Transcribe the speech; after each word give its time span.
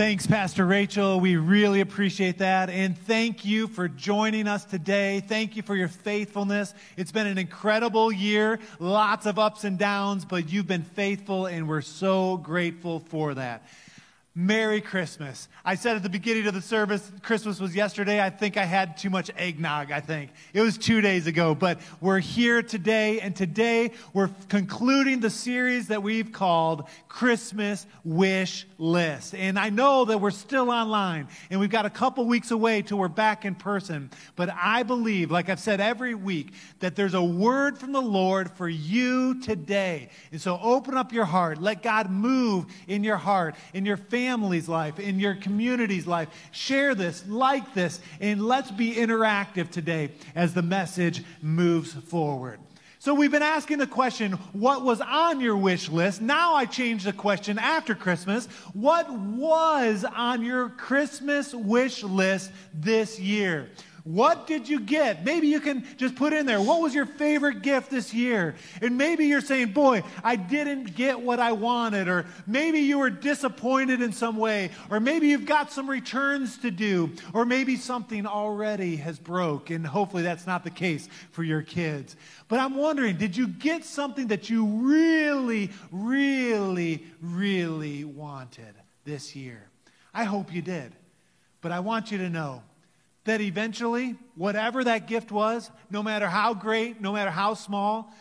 Thanks, 0.00 0.26
Pastor 0.26 0.64
Rachel. 0.64 1.20
We 1.20 1.36
really 1.36 1.82
appreciate 1.82 2.38
that. 2.38 2.70
And 2.70 2.96
thank 2.96 3.44
you 3.44 3.68
for 3.68 3.86
joining 3.86 4.48
us 4.48 4.64
today. 4.64 5.20
Thank 5.20 5.56
you 5.56 5.62
for 5.62 5.76
your 5.76 5.88
faithfulness. 5.88 6.72
It's 6.96 7.12
been 7.12 7.26
an 7.26 7.36
incredible 7.36 8.10
year, 8.10 8.60
lots 8.78 9.26
of 9.26 9.38
ups 9.38 9.64
and 9.64 9.78
downs, 9.78 10.24
but 10.24 10.50
you've 10.50 10.66
been 10.66 10.84
faithful, 10.84 11.44
and 11.44 11.68
we're 11.68 11.82
so 11.82 12.38
grateful 12.38 13.00
for 13.00 13.34
that. 13.34 13.62
Merry 14.34 14.80
Christmas. 14.80 15.48
I 15.66 15.74
said 15.74 15.96
at 15.96 16.02
the 16.02 16.08
beginning 16.08 16.46
of 16.46 16.54
the 16.54 16.62
service, 16.62 17.12
Christmas 17.20 17.60
was 17.60 17.76
yesterday. 17.76 18.22
I 18.22 18.30
think 18.30 18.56
I 18.56 18.64
had 18.64 18.96
too 18.96 19.10
much 19.10 19.30
eggnog, 19.36 19.92
I 19.92 20.00
think. 20.00 20.30
It 20.54 20.62
was 20.62 20.78
two 20.78 21.02
days 21.02 21.26
ago, 21.26 21.54
but 21.54 21.78
we're 22.00 22.20
here 22.20 22.62
today, 22.62 23.20
and 23.20 23.36
today 23.36 23.90
we're 24.14 24.30
concluding 24.48 25.20
the 25.20 25.28
series 25.28 25.88
that 25.88 26.02
we've 26.02 26.32
called 26.32 26.88
Christmas 27.08 27.86
Wish 28.02 28.66
List. 28.80 29.34
And 29.34 29.58
I 29.58 29.68
know 29.68 30.06
that 30.06 30.18
we're 30.18 30.30
still 30.30 30.70
online, 30.70 31.28
and 31.50 31.60
we've 31.60 31.68
got 31.70 31.84
a 31.84 31.90
couple 31.90 32.24
weeks 32.24 32.50
away 32.50 32.80
till 32.80 32.96
we're 32.96 33.08
back 33.08 33.44
in 33.44 33.54
person, 33.54 34.10
but 34.36 34.48
I 34.50 34.84
believe, 34.84 35.30
like 35.30 35.50
I've 35.50 35.60
said 35.60 35.82
every 35.82 36.14
week, 36.14 36.54
that 36.78 36.96
there's 36.96 37.12
a 37.12 37.22
word 37.22 37.76
from 37.76 37.92
the 37.92 38.00
Lord 38.00 38.50
for 38.50 38.68
you 38.68 39.38
today. 39.42 40.08
And 40.32 40.40
so 40.40 40.58
open 40.62 40.96
up 40.96 41.12
your 41.12 41.26
heart. 41.26 41.60
Let 41.60 41.82
God 41.82 42.10
move 42.10 42.66
in 42.88 43.04
your 43.04 43.18
heart, 43.18 43.54
in 43.74 43.84
your 43.84 43.98
family's 43.98 44.68
life, 44.68 44.98
in 44.98 45.20
your 45.20 45.34
community's 45.34 46.06
life. 46.06 46.28
Share 46.50 46.94
this, 46.94 47.22
like 47.28 47.74
this, 47.74 48.00
and 48.18 48.40
let's 48.40 48.70
be 48.70 48.94
interactive 48.94 49.70
today 49.70 50.12
as 50.34 50.54
the 50.54 50.62
message 50.62 51.22
moves 51.42 51.92
forward. 51.92 52.58
So, 53.02 53.14
we've 53.14 53.30
been 53.30 53.40
asking 53.40 53.78
the 53.78 53.86
question, 53.86 54.32
what 54.52 54.82
was 54.82 55.00
on 55.00 55.40
your 55.40 55.56
wish 55.56 55.88
list? 55.88 56.20
Now 56.20 56.54
I 56.54 56.66
change 56.66 57.04
the 57.04 57.14
question 57.14 57.58
after 57.58 57.94
Christmas. 57.94 58.44
What 58.74 59.10
was 59.10 60.04
on 60.04 60.44
your 60.44 60.68
Christmas 60.68 61.54
wish 61.54 62.02
list 62.02 62.52
this 62.74 63.18
year? 63.18 63.70
What 64.10 64.48
did 64.48 64.68
you 64.68 64.80
get? 64.80 65.24
Maybe 65.24 65.46
you 65.46 65.60
can 65.60 65.86
just 65.96 66.16
put 66.16 66.32
in 66.32 66.44
there, 66.44 66.60
what 66.60 66.80
was 66.80 66.92
your 66.92 67.06
favorite 67.06 67.62
gift 67.62 67.90
this 67.90 68.12
year? 68.12 68.56
And 68.82 68.98
maybe 68.98 69.26
you're 69.26 69.40
saying, 69.40 69.68
boy, 69.70 70.02
I 70.24 70.34
didn't 70.34 70.96
get 70.96 71.20
what 71.20 71.38
I 71.38 71.52
wanted. 71.52 72.08
Or 72.08 72.26
maybe 72.44 72.80
you 72.80 72.98
were 72.98 73.10
disappointed 73.10 74.02
in 74.02 74.12
some 74.12 74.36
way. 74.36 74.70
Or 74.90 74.98
maybe 74.98 75.28
you've 75.28 75.46
got 75.46 75.70
some 75.70 75.88
returns 75.88 76.58
to 76.58 76.72
do. 76.72 77.12
Or 77.32 77.44
maybe 77.44 77.76
something 77.76 78.26
already 78.26 78.96
has 78.96 79.16
broke. 79.16 79.70
And 79.70 79.86
hopefully 79.86 80.24
that's 80.24 80.46
not 80.46 80.64
the 80.64 80.70
case 80.70 81.08
for 81.30 81.44
your 81.44 81.62
kids. 81.62 82.16
But 82.48 82.58
I'm 82.58 82.74
wondering, 82.74 83.16
did 83.16 83.36
you 83.36 83.46
get 83.46 83.84
something 83.84 84.26
that 84.26 84.50
you 84.50 84.66
really, 84.66 85.70
really, 85.92 87.04
really 87.22 88.02
wanted 88.04 88.74
this 89.04 89.36
year? 89.36 89.68
I 90.12 90.24
hope 90.24 90.52
you 90.52 90.62
did. 90.62 90.96
But 91.60 91.70
I 91.70 91.78
want 91.78 92.10
you 92.10 92.18
to 92.18 92.28
know 92.28 92.62
that 93.24 93.40
eventually, 93.40 94.16
whatever 94.34 94.84
that 94.84 95.06
gift 95.06 95.30
was, 95.30 95.70
no 95.90 96.02
matter 96.02 96.26
how 96.26 96.54
great, 96.54 97.00
no 97.00 97.12
matter 97.12 97.30
how 97.30 97.54
small, 97.54 98.12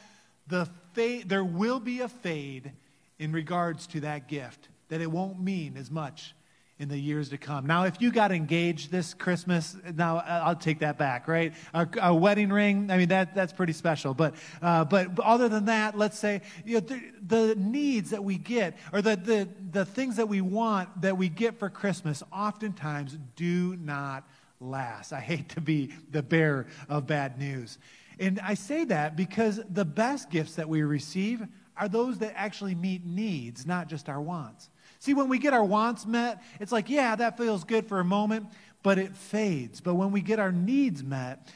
the 0.47 0.67
fade, 0.93 1.29
there 1.29 1.43
will 1.43 1.79
be 1.79 2.01
a 2.01 2.09
fade 2.09 2.71
in 3.17 3.31
regards 3.31 3.87
to 3.87 4.01
that 4.01 4.27
gift, 4.27 4.67
that 4.89 5.01
it 5.01 5.09
won't 5.11 5.39
mean 5.39 5.77
as 5.77 5.89
much 5.89 6.33
in 6.79 6.87
the 6.87 6.97
years 6.97 7.29
to 7.29 7.37
come. 7.37 7.65
Now, 7.65 7.83
if 7.83 8.01
you 8.01 8.09
got 8.09 8.31
engaged 8.31 8.89
this 8.89 9.13
Christmas, 9.13 9.75
now 9.95 10.23
I'll 10.25 10.55
take 10.55 10.79
that 10.79 10.97
back, 10.97 11.27
right? 11.27 11.53
A, 11.73 11.85
a 12.01 12.15
wedding 12.15 12.49
ring, 12.49 12.89
I 12.89 12.97
mean, 12.97 13.09
that, 13.09 13.35
that's 13.35 13.51
pretty 13.51 13.73
special. 13.73 14.13
But, 14.13 14.35
uh, 14.61 14.85
but 14.85 15.19
other 15.19 15.49
than 15.49 15.65
that, 15.65 15.97
let's 15.97 16.17
say 16.17 16.41
you 16.65 16.75
know, 16.75 16.79
the, 16.79 17.01
the 17.27 17.55
needs 17.57 18.11
that 18.11 18.23
we 18.23 18.37
get 18.37 18.77
or 18.93 19.01
the, 19.01 19.17
the, 19.17 19.49
the 19.71 19.83
things 19.83 20.15
that 20.15 20.29
we 20.29 20.39
want 20.39 21.01
that 21.01 21.17
we 21.17 21.27
get 21.27 21.59
for 21.59 21.69
Christmas 21.69 22.23
oftentimes 22.31 23.17
do 23.35 23.75
not 23.75 24.23
last. 24.59 25.13
I 25.13 25.19
hate 25.19 25.49
to 25.49 25.61
be 25.61 25.91
the 26.11 26.23
bearer 26.23 26.67
of 26.87 27.07
bad 27.07 27.37
news. 27.39 27.77
And 28.19 28.39
I 28.43 28.53
say 28.53 28.83
that 28.85 29.15
because 29.15 29.61
the 29.69 29.85
best 29.85 30.29
gifts 30.29 30.55
that 30.55 30.67
we 30.67 30.83
receive 30.83 31.45
are 31.77 31.87
those 31.87 32.17
that 32.19 32.33
actually 32.35 32.75
meet 32.75 33.05
needs, 33.05 33.65
not 33.65 33.87
just 33.87 34.09
our 34.09 34.21
wants. 34.21 34.69
See, 34.99 35.13
when 35.13 35.29
we 35.29 35.39
get 35.39 35.53
our 35.53 35.63
wants 35.63 36.05
met, 36.05 36.43
it's 36.59 36.73
like, 36.73 36.89
yeah, 36.89 37.15
that 37.15 37.37
feels 37.37 37.63
good 37.63 37.87
for 37.87 38.01
a 38.01 38.03
moment, 38.03 38.47
but 38.83 38.99
it 38.99 39.15
fades. 39.15 39.79
But 39.79 39.95
when 39.95 40.11
we 40.11 40.19
get 40.19 40.39
our 40.39 40.51
needs 40.51 41.01
met, 41.03 41.47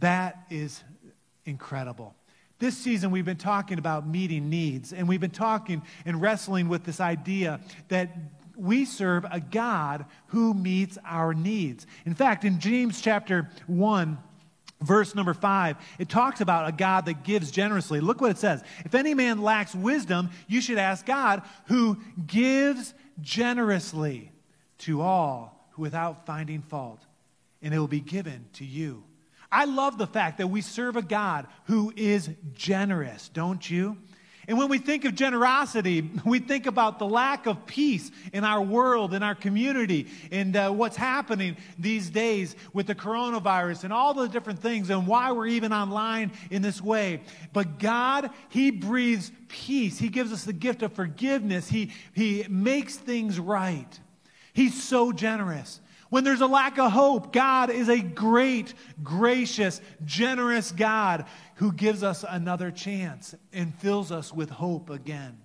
that 0.00 0.46
is 0.48 0.82
incredible. 1.44 2.14
This 2.58 2.76
season, 2.78 3.10
we've 3.10 3.26
been 3.26 3.36
talking 3.36 3.78
about 3.78 4.08
meeting 4.08 4.48
needs, 4.48 4.94
and 4.94 5.06
we've 5.06 5.20
been 5.20 5.30
talking 5.30 5.82
and 6.06 6.22
wrestling 6.22 6.68
with 6.68 6.84
this 6.84 7.00
idea 7.00 7.60
that 7.88 8.16
we 8.56 8.84
serve 8.84 9.24
a 9.30 9.40
God 9.40 10.06
who 10.28 10.54
meets 10.54 10.98
our 11.04 11.34
needs. 11.34 11.86
In 12.04 12.14
fact, 12.14 12.44
in 12.44 12.58
James 12.58 13.00
chapter 13.00 13.50
1, 13.66 14.18
verse 14.80 15.14
number 15.14 15.34
5, 15.34 15.76
it 15.98 16.08
talks 16.08 16.40
about 16.40 16.68
a 16.68 16.72
God 16.72 17.06
that 17.06 17.24
gives 17.24 17.50
generously. 17.50 18.00
Look 18.00 18.20
what 18.20 18.30
it 18.30 18.38
says. 18.38 18.62
If 18.84 18.94
any 18.94 19.14
man 19.14 19.42
lacks 19.42 19.74
wisdom, 19.74 20.30
you 20.46 20.60
should 20.60 20.78
ask 20.78 21.06
God 21.06 21.42
who 21.66 21.98
gives 22.26 22.94
generously 23.20 24.32
to 24.78 25.00
all 25.00 25.70
without 25.76 26.26
finding 26.26 26.62
fault, 26.62 27.00
and 27.62 27.72
it 27.72 27.78
will 27.78 27.88
be 27.88 28.00
given 28.00 28.46
to 28.54 28.64
you. 28.64 29.02
I 29.50 29.64
love 29.64 29.96
the 29.96 30.06
fact 30.06 30.38
that 30.38 30.48
we 30.48 30.60
serve 30.60 30.96
a 30.96 31.02
God 31.02 31.46
who 31.64 31.92
is 31.96 32.28
generous, 32.54 33.28
don't 33.28 33.68
you? 33.70 33.96
And 34.48 34.58
when 34.58 34.68
we 34.68 34.78
think 34.78 35.04
of 35.04 35.14
generosity, 35.14 36.08
we 36.24 36.38
think 36.38 36.66
about 36.66 36.98
the 36.98 37.06
lack 37.06 37.46
of 37.46 37.66
peace 37.66 38.10
in 38.32 38.44
our 38.44 38.62
world, 38.62 39.12
in 39.12 39.22
our 39.22 39.34
community, 39.34 40.06
and 40.30 40.54
uh, 40.54 40.70
what's 40.70 40.96
happening 40.96 41.56
these 41.78 42.10
days 42.10 42.54
with 42.72 42.86
the 42.86 42.94
coronavirus 42.94 43.84
and 43.84 43.92
all 43.92 44.14
the 44.14 44.28
different 44.28 44.60
things 44.60 44.88
and 44.90 45.06
why 45.06 45.32
we're 45.32 45.48
even 45.48 45.72
online 45.72 46.30
in 46.50 46.62
this 46.62 46.80
way. 46.80 47.22
But 47.52 47.80
God, 47.80 48.30
He 48.48 48.70
breathes 48.70 49.32
peace. 49.48 49.98
He 49.98 50.08
gives 50.08 50.32
us 50.32 50.44
the 50.44 50.52
gift 50.52 50.82
of 50.82 50.92
forgiveness. 50.92 51.68
He, 51.68 51.92
he 52.12 52.46
makes 52.48 52.96
things 52.96 53.40
right. 53.40 53.98
He's 54.52 54.80
so 54.80 55.10
generous. 55.10 55.80
When 56.08 56.24
there's 56.24 56.40
a 56.40 56.46
lack 56.46 56.78
of 56.78 56.92
hope, 56.92 57.32
God 57.32 57.70
is 57.70 57.88
a 57.88 58.00
great, 58.00 58.74
gracious, 59.02 59.80
generous 60.04 60.70
God 60.72 61.26
who 61.56 61.72
gives 61.72 62.02
us 62.02 62.24
another 62.28 62.70
chance 62.70 63.34
and 63.52 63.74
fills 63.74 64.12
us 64.12 64.32
with 64.32 64.50
hope 64.50 64.90
again. 64.90 65.38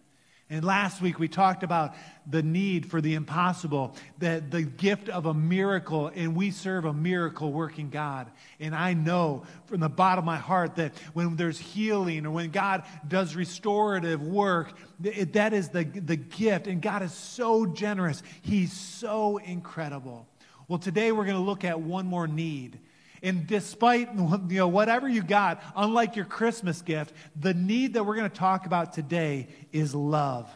And 0.51 0.66
last 0.66 1.01
week 1.01 1.17
we 1.17 1.29
talked 1.29 1.63
about 1.63 1.95
the 2.29 2.44
need 2.44 2.85
for 2.85 2.99
the 2.99 3.13
impossible, 3.13 3.95
the, 4.19 4.44
the 4.49 4.63
gift 4.63 5.07
of 5.07 5.25
a 5.25 5.33
miracle, 5.33 6.11
and 6.13 6.35
we 6.35 6.51
serve 6.51 6.83
a 6.83 6.93
miracle 6.93 7.53
working 7.53 7.89
God. 7.89 8.29
And 8.59 8.75
I 8.75 8.93
know 8.93 9.43
from 9.67 9.79
the 9.79 9.88
bottom 9.88 10.19
of 10.19 10.25
my 10.25 10.35
heart 10.35 10.75
that 10.75 10.91
when 11.13 11.38
there's 11.38 11.57
healing 11.57 12.25
or 12.25 12.31
when 12.31 12.51
God 12.51 12.83
does 13.07 13.33
restorative 13.33 14.22
work, 14.22 14.73
it, 15.01 15.31
that 15.33 15.53
is 15.53 15.69
the, 15.69 15.85
the 15.85 16.17
gift. 16.17 16.67
And 16.67 16.81
God 16.81 17.01
is 17.01 17.13
so 17.13 17.66
generous, 17.66 18.22
He's 18.41 18.73
so 18.73 19.38
incredible. 19.38 20.28
Well, 20.72 20.80
today 20.80 21.12
we're 21.12 21.26
going 21.26 21.36
to 21.36 21.44
look 21.44 21.66
at 21.66 21.82
one 21.82 22.08
more 22.08 22.30
need. 22.30 22.80
And 23.22 23.46
despite 23.46 24.08
you 24.16 24.40
know, 24.48 24.70
whatever 24.70 25.09
you 25.09 25.22
got, 25.22 25.62
unlike 25.76 26.16
your 26.16 26.24
Christmas 26.24 26.82
gift, 26.82 27.14
the 27.36 27.54
need 27.54 27.96
that 27.96 28.06
we're 28.06 28.16
going 28.16 28.30
to 28.30 28.38
talk 28.38 28.66
about 28.66 28.94
today 28.94 29.50
is 29.74 29.94
love. 29.94 30.50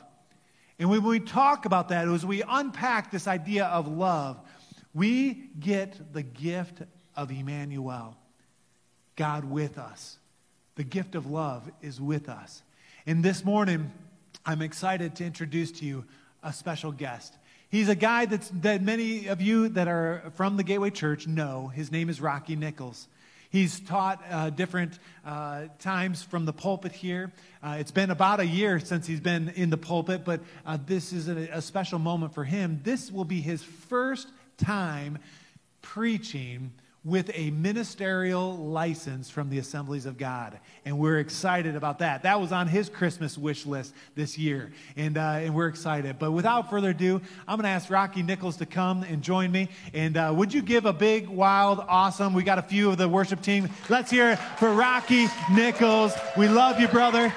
And 0.80 0.90
when 0.90 1.04
we 1.04 1.20
talk 1.20 1.66
about 1.66 1.90
that, 1.90 2.08
as 2.08 2.26
we 2.26 2.42
unpack 2.48 3.12
this 3.12 3.28
idea 3.28 3.66
of 3.66 3.90
love, 3.90 4.40
we 4.94 5.50
get 5.60 6.14
the 6.14 6.24
gift 6.24 6.82
of 7.18 7.30
Emmanuel, 7.30 8.16
God 9.18 9.44
with 9.44 9.78
us. 9.78 10.18
The 10.76 10.86
gift 10.86 11.16
of 11.16 11.30
love 11.30 11.70
is 11.82 12.00
with 12.00 12.30
us. 12.30 12.64
And 13.06 13.22
this 13.22 13.44
morning, 13.44 13.92
I'm 14.46 14.62
excited 14.62 15.18
to 15.18 15.26
introduce 15.26 15.74
to 15.74 15.86
you 15.86 16.06
a 16.42 16.54
special 16.54 16.94
guest. 16.94 17.36
He's 17.76 17.90
a 17.90 17.96
guy 17.96 18.26
that's, 18.26 18.48
that 18.62 18.82
many 18.82 19.28
of 19.28 19.42
you 19.42 19.68
that 19.68 19.90
are 19.90 20.32
from 20.36 20.56
the 20.56 20.64
Gateway 20.64 20.92
Church 20.92 21.28
know. 21.28 21.68
His 21.68 21.92
name 21.92 22.08
is 22.08 22.22
Rocky 22.22 22.56
Nichols. 22.56 23.10
He's 23.50 23.82
taught 23.82 24.24
uh, 24.32 24.50
different 24.50 24.98
uh, 25.26 25.66
times 25.80 26.24
from 26.24 26.46
the 26.46 26.54
pulpit 26.54 26.94
here. 26.94 27.34
Uh, 27.62 27.76
it's 27.78 27.92
been 27.92 28.12
about 28.12 28.40
a 28.40 28.46
year 28.46 28.80
since 28.80 29.06
he's 29.06 29.20
been 29.20 29.50
in 29.50 29.72
the 29.72 29.78
pulpit, 29.78 30.24
but 30.24 30.40
uh, 30.66 30.78
this 30.86 31.12
is 31.12 31.28
a, 31.28 31.50
a 31.52 31.62
special 31.62 32.00
moment 32.00 32.34
for 32.34 32.46
him. 32.46 32.80
This 32.82 33.12
will 33.12 33.26
be 33.26 33.42
his 33.42 33.62
first 33.62 34.30
time 34.56 35.18
preaching 35.82 36.72
with 37.06 37.30
a 37.36 37.52
ministerial 37.52 38.58
license 38.58 39.30
from 39.30 39.50
the 39.52 39.60
Assemblies 39.60 40.08
of 40.08 40.18
God. 40.18 40.60
And 40.86 40.98
we're 40.98 41.20
excited 41.20 41.76
about 41.76 42.00
that. 42.00 42.24
That 42.24 42.42
was 42.42 42.52
on 42.52 42.68
his 42.68 42.90
Christmas 42.90 43.38
wish 43.38 43.68
list 43.68 43.94
this 44.16 44.40
year. 44.40 44.72
And, 44.98 45.16
uh, 45.18 45.40
and 45.42 45.54
we're 45.54 45.68
excited. 45.68 46.18
But 46.18 46.32
without 46.32 46.72
further 46.72 46.90
ado, 46.90 47.22
I'm 47.48 47.58
going 47.58 47.66
to 47.66 47.70
ask 47.70 47.92
Rocky 47.92 48.24
Nichols 48.24 48.58
to 48.58 48.66
come 48.66 49.04
and 49.04 49.22
join 49.22 49.52
me. 49.52 49.70
And 49.94 50.18
uh, 50.18 50.34
would 50.36 50.52
you 50.52 50.64
give 50.64 50.88
a 50.88 50.94
big, 50.94 51.28
wild, 51.30 51.80
awesome? 51.88 52.34
We 52.34 52.42
got 52.42 52.58
a 52.58 52.64
few 52.64 52.90
of 52.90 52.98
the 52.98 53.08
worship 53.08 53.42
team. 53.42 53.70
Let's 53.88 54.10
hear 54.10 54.32
it 54.32 54.40
for 54.58 54.74
Rocky 54.74 55.28
Nichols. 55.54 56.14
We 56.36 56.48
love 56.48 56.80
you, 56.80 56.88
brother. 56.88 57.32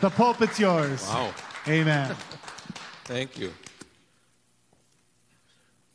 The 0.00 0.10
pulpit's 0.10 0.60
yours. 0.60 1.06
Wow. 1.08 1.32
Amen. 1.66 2.14
Thank 3.04 3.38
you. 3.38 3.52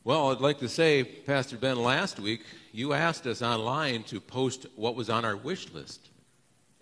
Well, 0.02 0.30
I'd 0.30 0.40
like 0.40 0.60
to 0.60 0.68
say, 0.68 1.04
Pastor 1.04 1.58
Ben, 1.58 1.82
last 1.82 2.18
week 2.18 2.40
you 2.72 2.94
asked 2.94 3.26
us 3.26 3.42
online 3.42 4.02
to 4.04 4.18
post 4.18 4.64
what 4.74 4.94
was 4.94 5.10
on 5.10 5.26
our 5.26 5.36
wish 5.36 5.70
list. 5.74 6.08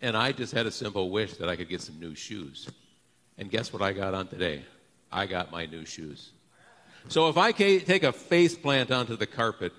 And 0.01 0.17
I 0.17 0.31
just 0.31 0.55
had 0.55 0.67
a 0.67 0.71
simple 0.71 1.11
wish 1.11 1.35
that 1.39 1.49
I 1.49 1.57
could 1.57 1.69
get 1.69 1.81
some 1.81 1.99
new 1.99 2.15
shoes. 2.15 2.71
And 3.37 3.51
guess 3.51 3.73
what 3.73 3.83
I 3.83 3.93
got 3.93 4.15
on 4.15 4.29
today? 4.29 4.63
I 5.11 5.27
got 5.27 5.51
my 5.51 5.67
new 5.67 5.85
shoes. 5.85 6.31
So 7.09 7.29
if 7.29 7.37
I 7.37 7.51
take 7.51 8.05
a 8.05 8.13
face 8.13 8.57
plant 8.57 8.93
onto 8.93 9.17
the 9.17 9.27
carpet, 9.27 9.73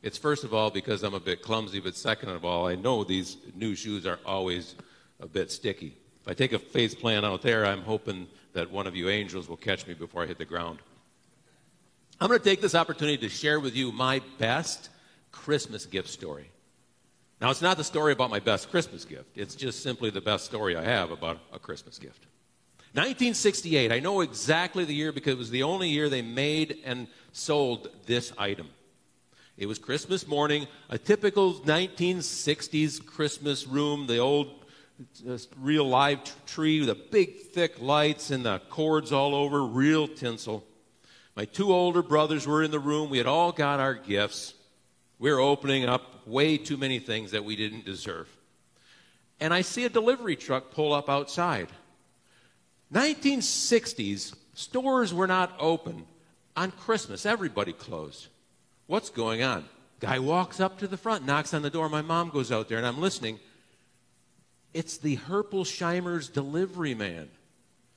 it's 0.00 0.16
first 0.16 0.44
of 0.44 0.54
all 0.54 0.70
because 0.70 1.02
I'm 1.02 1.14
a 1.14 1.20
bit 1.20 1.42
clumsy, 1.42 1.80
but 1.80 1.96
second 1.96 2.28
of 2.28 2.44
all, 2.44 2.68
I 2.68 2.76
know 2.76 3.02
these 3.02 3.38
new 3.56 3.74
shoes 3.74 4.06
are 4.06 4.20
always 4.24 4.76
a 5.18 5.26
bit 5.26 5.50
sticky. 5.50 5.96
If 6.22 6.28
I 6.28 6.34
take 6.34 6.52
a 6.52 6.60
face 6.60 6.94
plant 6.94 7.26
out 7.26 7.42
there, 7.42 7.66
I'm 7.66 7.82
hoping 7.82 8.28
that 8.52 8.70
one 8.70 8.86
of 8.86 8.94
you 8.94 9.08
angels 9.08 9.48
will 9.48 9.56
catch 9.56 9.84
me 9.84 9.94
before 9.94 10.22
I 10.22 10.26
hit 10.26 10.38
the 10.38 10.44
ground. 10.44 10.78
I'm 12.24 12.28
going 12.28 12.40
to 12.40 12.48
take 12.48 12.62
this 12.62 12.74
opportunity 12.74 13.18
to 13.18 13.28
share 13.28 13.60
with 13.60 13.76
you 13.76 13.92
my 13.92 14.22
best 14.38 14.88
Christmas 15.30 15.84
gift 15.84 16.08
story. 16.08 16.50
Now, 17.38 17.50
it's 17.50 17.60
not 17.60 17.76
the 17.76 17.84
story 17.84 18.14
about 18.14 18.30
my 18.30 18.40
best 18.40 18.70
Christmas 18.70 19.04
gift, 19.04 19.36
it's 19.36 19.54
just 19.54 19.82
simply 19.82 20.08
the 20.08 20.22
best 20.22 20.46
story 20.46 20.74
I 20.74 20.84
have 20.84 21.10
about 21.10 21.38
a 21.52 21.58
Christmas 21.58 21.98
gift. 21.98 22.24
1968, 22.94 23.92
I 23.92 24.00
know 24.00 24.22
exactly 24.22 24.86
the 24.86 24.94
year 24.94 25.12
because 25.12 25.34
it 25.34 25.38
was 25.38 25.50
the 25.50 25.64
only 25.64 25.90
year 25.90 26.08
they 26.08 26.22
made 26.22 26.78
and 26.86 27.08
sold 27.32 27.90
this 28.06 28.32
item. 28.38 28.70
It 29.58 29.66
was 29.66 29.78
Christmas 29.78 30.26
morning, 30.26 30.66
a 30.88 30.96
typical 30.96 31.52
1960s 31.52 33.04
Christmas 33.04 33.66
room, 33.66 34.06
the 34.06 34.16
old 34.16 34.64
uh, 35.28 35.36
real 35.60 35.86
live 35.86 36.20
tree 36.46 36.80
with 36.80 36.88
the 36.88 36.94
big 36.94 37.40
thick 37.52 37.82
lights 37.82 38.30
and 38.30 38.46
the 38.46 38.62
cords 38.70 39.12
all 39.12 39.34
over, 39.34 39.62
real 39.62 40.08
tinsel. 40.08 40.64
My 41.36 41.44
two 41.44 41.72
older 41.72 42.02
brothers 42.02 42.46
were 42.46 42.62
in 42.62 42.70
the 42.70 42.78
room. 42.78 43.10
We 43.10 43.18
had 43.18 43.26
all 43.26 43.52
got 43.52 43.80
our 43.80 43.94
gifts. 43.94 44.54
We 45.18 45.32
were 45.32 45.40
opening 45.40 45.84
up 45.84 46.26
way 46.26 46.58
too 46.58 46.76
many 46.76 46.98
things 46.98 47.32
that 47.32 47.44
we 47.44 47.56
didn't 47.56 47.84
deserve. 47.84 48.28
And 49.40 49.52
I 49.52 49.62
see 49.62 49.84
a 49.84 49.88
delivery 49.88 50.36
truck 50.36 50.70
pull 50.70 50.92
up 50.92 51.10
outside. 51.10 51.68
1960s, 52.92 54.34
stores 54.54 55.12
were 55.12 55.26
not 55.26 55.54
open. 55.58 56.06
On 56.56 56.70
Christmas, 56.70 57.26
everybody 57.26 57.72
closed. 57.72 58.28
What's 58.86 59.10
going 59.10 59.42
on? 59.42 59.64
Guy 59.98 60.20
walks 60.20 60.60
up 60.60 60.78
to 60.78 60.86
the 60.86 60.96
front, 60.96 61.26
knocks 61.26 61.52
on 61.52 61.62
the 61.62 61.70
door. 61.70 61.88
My 61.88 62.02
mom 62.02 62.30
goes 62.30 62.52
out 62.52 62.68
there, 62.68 62.78
and 62.78 62.86
I'm 62.86 63.00
listening. 63.00 63.40
It's 64.72 64.98
the 64.98 65.16
Herpolsheimer's 65.16 66.28
delivery 66.28 66.94
man. 66.94 67.28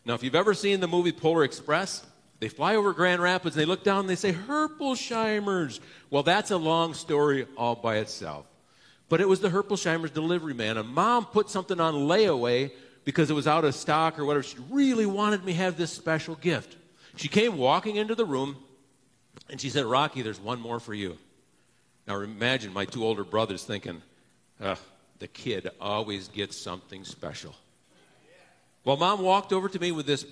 Now, 0.06 0.14
if 0.14 0.24
you've 0.24 0.36
ever 0.36 0.54
seen 0.54 0.80
the 0.80 0.88
movie 0.88 1.12
Polar 1.12 1.44
Express, 1.44 2.06
they 2.40 2.50
fly 2.50 2.76
over 2.76 2.94
Grand 2.94 3.22
Rapids 3.22 3.56
and 3.56 3.62
they 3.62 3.66
look 3.66 3.84
down 3.84 4.02
and 4.02 4.10
they 4.10 4.16
say, 4.16 4.32
Herpolsheimer's. 4.32 5.80
Well, 6.10 6.24
that's 6.24 6.52
a 6.52 6.58
long 6.58 6.94
story 6.94 7.48
all 7.58 7.76
by 7.76 7.98
itself. 7.98 8.46
But 9.10 9.22
it 9.22 9.28
was 9.28 9.40
the 9.40 9.50
Herpolsheimer's 9.50 10.12
delivery 10.12 10.54
man. 10.54 10.78
And 10.78 10.90
mom 10.90 11.26
put 11.26 11.50
something 11.50 11.80
on 11.80 11.94
layaway 11.94 12.72
because 13.06 13.30
it 13.30 13.34
was 13.34 13.48
out 13.48 13.66
of 13.66 13.74
stock 13.74 14.20
or 14.20 14.26
whatever. 14.26 14.44
She 14.44 14.58
really 14.70 15.06
wanted 15.06 15.46
me 15.46 15.54
to 15.54 15.58
have 15.58 15.78
this 15.78 15.92
special 15.92 16.36
gift. 16.36 16.76
She 17.16 17.28
came 17.28 17.58
walking 17.58 17.96
into 17.96 18.16
the 18.16 18.26
room 18.26 18.58
and 19.50 19.60
she 19.60 19.70
said, 19.70 19.86
Rocky, 19.86 20.22
there's 20.22 20.40
one 20.40 20.60
more 20.60 20.80
for 20.80 20.94
you. 20.94 21.18
Now 22.08 22.20
imagine 22.20 22.74
my 22.74 22.86
two 22.86 23.04
older 23.04 23.24
brothers 23.24 23.64
thinking, 23.64 24.02
the 24.60 25.28
kid 25.28 25.70
always 25.82 26.28
gets 26.28 26.62
something 26.62 27.04
special. 27.04 27.56
Well, 28.84 28.98
mom 28.98 29.22
walked 29.22 29.52
over 29.52 29.68
to 29.70 29.80
me 29.80 29.92
with 29.92 30.06
this 30.06 30.26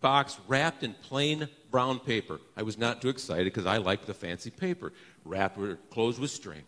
box 0.00 0.38
wrapped 0.48 0.82
in 0.82 0.94
plain 0.94 1.48
brown 1.70 1.98
paper. 1.98 2.40
I 2.56 2.62
was 2.62 2.78
not 2.78 3.02
too 3.02 3.08
excited 3.08 3.44
because 3.44 3.66
I 3.66 3.76
like 3.78 4.06
the 4.06 4.14
fancy 4.14 4.50
paper, 4.50 4.92
wrapped 5.24 5.58
closed 5.90 6.18
with 6.18 6.30
string. 6.30 6.62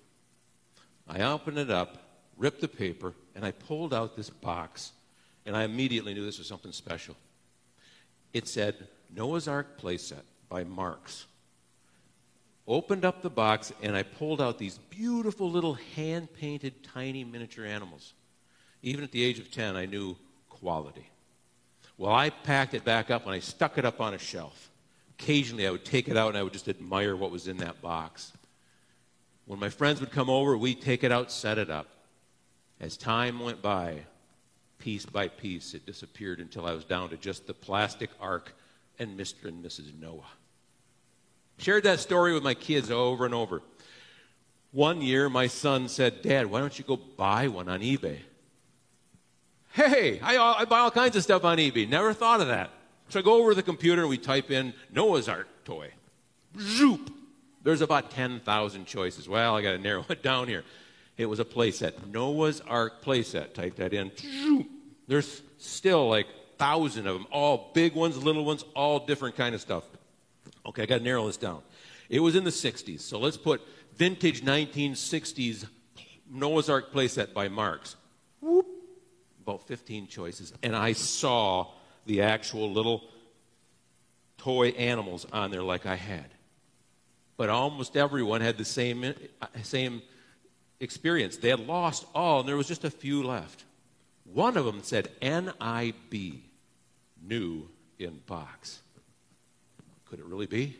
I 1.08 1.23
opened 1.23 1.58
it 1.58 1.70
up, 1.70 1.99
ripped 2.37 2.61
the 2.61 2.69
paper, 2.69 3.14
and 3.34 3.44
I 3.44 3.50
pulled 3.50 3.93
out 3.93 4.17
this 4.17 4.31
box, 4.31 4.93
and 5.44 5.56
I 5.56 5.64
immediately 5.64 6.14
knew 6.14 6.25
this 6.25 6.38
was 6.38 6.46
something 6.46 6.73
special. 6.73 7.17
It 8.32 8.49
said 8.49 8.88
Noah's 9.14 9.49
Ark 9.49 9.81
playset 9.81 10.23
by 10.49 10.64
Marx. 10.64 11.26
Opened 12.67 13.05
up 13.05 13.23
the 13.23 13.31
box, 13.31 13.73
and 13.82 13.96
I 13.96 14.05
pulled 14.05 14.40
out 14.40 14.58
these 14.58 14.78
beautiful 14.90 15.50
little 15.50 15.75
hand 15.96 16.32
painted 16.32 16.85
tiny 16.85 17.25
miniature 17.25 17.67
animals. 17.67 18.14
Even 18.82 19.02
at 19.02 19.11
the 19.11 19.23
age 19.23 19.38
of 19.38 19.50
10, 19.50 19.76
I 19.76 19.87
knew 19.87 20.17
quality. 20.49 21.08
Well, 21.98 22.12
I 22.12 22.30
packed 22.30 22.74
it 22.74 22.84
back 22.84 23.10
up 23.10 23.26
and 23.26 23.34
I 23.34 23.40
stuck 23.40 23.78
it 23.78 23.84
up 23.84 24.00
on 24.00 24.14
a 24.14 24.18
shelf. 24.18 24.70
Occasionally, 25.18 25.66
I 25.66 25.70
would 25.70 25.84
take 25.84 26.08
it 26.08 26.16
out 26.16 26.30
and 26.30 26.38
I 26.38 26.42
would 26.42 26.52
just 26.52 26.68
admire 26.68 27.14
what 27.14 27.30
was 27.30 27.48
in 27.48 27.58
that 27.58 27.80
box. 27.80 28.32
When 29.46 29.60
my 29.60 29.68
friends 29.68 30.00
would 30.00 30.10
come 30.10 30.30
over, 30.30 30.56
we'd 30.56 30.80
take 30.80 31.04
it 31.04 31.12
out, 31.12 31.30
set 31.30 31.58
it 31.58 31.70
up. 31.70 31.86
As 32.80 32.96
time 32.96 33.40
went 33.40 33.62
by, 33.62 34.00
piece 34.78 35.06
by 35.06 35.28
piece, 35.28 35.74
it 35.74 35.86
disappeared 35.86 36.40
until 36.40 36.66
I 36.66 36.72
was 36.72 36.84
down 36.84 37.10
to 37.10 37.16
just 37.16 37.46
the 37.46 37.54
plastic 37.54 38.10
ark 38.20 38.52
and 38.98 39.18
Mr. 39.18 39.46
and 39.46 39.64
Mrs. 39.64 39.98
Noah. 40.00 40.22
Shared 41.58 41.84
that 41.84 42.00
story 42.00 42.34
with 42.34 42.42
my 42.42 42.54
kids 42.54 42.90
over 42.90 43.24
and 43.24 43.34
over. 43.34 43.62
One 44.72 45.02
year, 45.02 45.28
my 45.28 45.46
son 45.46 45.88
said, 45.88 46.22
Dad, 46.22 46.46
why 46.46 46.60
don't 46.60 46.76
you 46.76 46.84
go 46.84 46.96
buy 46.96 47.46
one 47.46 47.68
on 47.68 47.80
eBay? 47.80 48.18
Hey, 49.72 50.20
I, 50.20 50.36
uh, 50.36 50.54
I 50.58 50.64
buy 50.66 50.80
all 50.80 50.90
kinds 50.90 51.16
of 51.16 51.22
stuff 51.22 51.44
on 51.44 51.56
eBay. 51.56 51.88
Never 51.88 52.12
thought 52.12 52.42
of 52.42 52.48
that. 52.48 52.70
So 53.08 53.20
I 53.20 53.22
go 53.22 53.38
over 53.40 53.50
to 53.50 53.54
the 53.54 53.62
computer 53.62 54.02
and 54.02 54.10
we 54.10 54.19
type 54.19 54.50
in 54.50 54.74
Noah's 54.92 55.28
Ark 55.28 55.48
toy. 55.64 55.90
Zoop. 56.58 57.10
There's 57.62 57.80
about 57.80 58.10
10,000 58.10 58.84
choices. 58.84 59.28
Well, 59.28 59.56
I 59.56 59.62
got 59.62 59.72
to 59.72 59.78
narrow 59.78 60.04
it 60.10 60.22
down 60.22 60.48
here. 60.48 60.64
It 61.16 61.26
was 61.26 61.40
a 61.40 61.44
playset. 61.44 62.06
Noah's 62.12 62.60
Ark 62.60 63.02
playset. 63.02 63.54
Type 63.54 63.76
that 63.76 63.94
in. 63.94 64.10
Zoop. 64.16 64.69
There's 65.08 65.42
still 65.58 66.08
like 66.08 66.26
thousand 66.58 67.06
of 67.06 67.14
them, 67.14 67.26
all 67.32 67.70
big 67.75 67.94
ones, 67.94 68.22
little 68.22 68.44
ones, 68.44 68.64
all 68.76 69.00
different 69.00 69.37
kind 69.37 69.54
of 69.54 69.61
stuff. 69.61 69.85
Okay, 70.66 70.82
I 70.82 70.87
got 70.87 70.99
to 70.99 71.04
narrow 71.04 71.26
this 71.26 71.37
down. 71.37 71.62
It 72.08 72.20
was 72.20 72.37
in 72.37 72.44
the 72.44 72.50
60s, 72.50 73.00
so 73.00 73.18
let's 73.18 73.37
put 73.37 73.62
vintage 73.97 74.42
1960s 74.42 75.66
Noah's 76.30 76.68
Ark 76.68 76.92
playset 76.92 77.32
by 77.32 77.49
Marx. 77.49 77.97
Whoop 78.40 78.72
about 79.42 79.66
15 79.66 80.06
choices, 80.06 80.52
and 80.62 80.75
I 80.76 80.92
saw 80.92 81.68
the 82.06 82.22
actual 82.22 82.70
little 82.72 83.04
toy 84.38 84.68
animals 84.70 85.26
on 85.32 85.50
there 85.50 85.62
like 85.62 85.87
I 85.87 85.96
had. 85.96 86.26
But 87.37 87.49
almost 87.49 87.96
everyone 87.96 88.40
had 88.40 88.58
the 88.58 88.64
same, 88.64 89.04
uh, 89.40 89.46
same 89.62 90.02
experience. 90.80 91.37
They 91.37 91.49
had 91.49 91.61
lost 91.61 92.06
all, 92.14 92.40
and 92.40 92.49
there 92.49 92.56
was 92.56 92.68
just 92.68 92.84
a 92.84 92.90
few 92.90 93.22
left. 93.22 93.64
One 94.25 94.56
of 94.56 94.64
them 94.64 94.80
said 94.82 95.11
NIB, 95.20 96.42
new 97.25 97.68
in 97.99 98.20
box. 98.26 98.80
Could 100.06 100.18
it 100.18 100.25
really 100.26 100.46
be? 100.46 100.76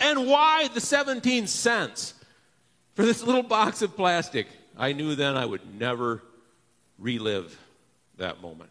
And 0.01 0.27
why 0.27 0.67
the 0.69 0.81
17 0.81 1.47
cents 1.47 2.15
for 2.95 3.05
this 3.05 3.23
little 3.23 3.45
box 3.45 3.83
of 3.83 3.95
plastic? 3.97 4.49
I 4.77 4.93
knew 4.93 5.15
then 5.15 5.37
I 5.37 5.47
would 5.47 5.79
never 5.79 6.21
relive 6.99 7.57
that 8.17 8.43
moment. 8.43 8.71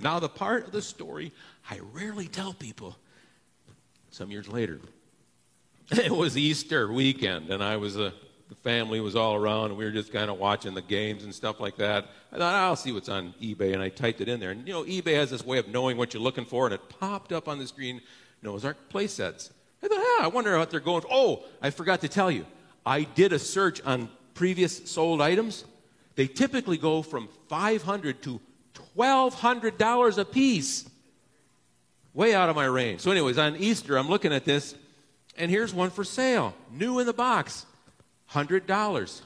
Now, 0.00 0.18
the 0.18 0.28
part 0.28 0.66
of 0.66 0.72
the 0.72 0.82
story 0.82 1.32
I 1.70 1.78
rarely 1.92 2.28
tell 2.28 2.52
people 2.52 2.98
some 4.10 4.30
years 4.30 4.48
later. 4.48 4.80
It 5.90 6.10
was 6.10 6.38
Easter 6.38 6.90
weekend, 6.90 7.50
and 7.50 7.62
I 7.62 7.76
was 7.76 7.98
a, 7.98 8.14
the 8.52 8.60
family 8.60 9.00
was 9.00 9.16
all 9.16 9.34
around, 9.34 9.70
and 9.70 9.78
we 9.78 9.84
were 9.86 9.90
just 9.90 10.12
kind 10.12 10.30
of 10.30 10.38
watching 10.38 10.74
the 10.74 10.82
games 10.82 11.24
and 11.24 11.34
stuff 11.34 11.58
like 11.58 11.76
that. 11.76 12.06
I 12.30 12.36
thought, 12.36 12.54
I'll 12.54 12.76
see 12.76 12.92
what's 12.92 13.08
on 13.08 13.32
eBay, 13.40 13.72
and 13.72 13.80
I 13.80 13.88
typed 13.88 14.20
it 14.20 14.28
in 14.28 14.40
there. 14.40 14.50
And 14.50 14.68
you 14.68 14.74
know, 14.74 14.84
eBay 14.84 15.14
has 15.14 15.30
this 15.30 15.42
way 15.42 15.56
of 15.56 15.68
knowing 15.68 15.96
what 15.96 16.12
you're 16.12 16.22
looking 16.22 16.44
for, 16.44 16.66
and 16.66 16.74
it 16.74 16.82
popped 17.00 17.32
up 17.32 17.48
on 17.48 17.58
the 17.58 17.66
screen 17.66 18.02
Noah's 18.42 18.66
Ark 18.66 18.76
play 18.90 19.06
sets. 19.06 19.50
I 19.82 19.88
thought, 19.88 20.00
ah, 20.00 20.24
I 20.24 20.26
wonder 20.26 20.58
what 20.58 20.68
they're 20.68 20.80
going 20.80 21.00
for. 21.00 21.08
Oh, 21.10 21.44
I 21.62 21.70
forgot 21.70 22.02
to 22.02 22.08
tell 22.08 22.30
you. 22.30 22.44
I 22.84 23.04
did 23.04 23.32
a 23.32 23.38
search 23.38 23.80
on 23.84 24.10
previous 24.34 24.90
sold 24.90 25.22
items. 25.22 25.64
They 26.16 26.26
typically 26.26 26.76
go 26.76 27.00
from 27.00 27.30
500 27.48 28.22
to 28.24 28.38
$1,200 28.98 30.18
a 30.18 30.24
piece. 30.26 30.90
Way 32.12 32.34
out 32.34 32.50
of 32.50 32.56
my 32.56 32.66
range. 32.66 33.00
So, 33.00 33.10
anyways, 33.10 33.38
on 33.38 33.56
Easter, 33.56 33.96
I'm 33.96 34.10
looking 34.10 34.34
at 34.34 34.44
this, 34.44 34.74
and 35.38 35.50
here's 35.50 35.72
one 35.72 35.88
for 35.88 36.04
sale, 36.04 36.54
new 36.70 36.98
in 36.98 37.06
the 37.06 37.14
box, 37.14 37.64
$100. 38.32 39.20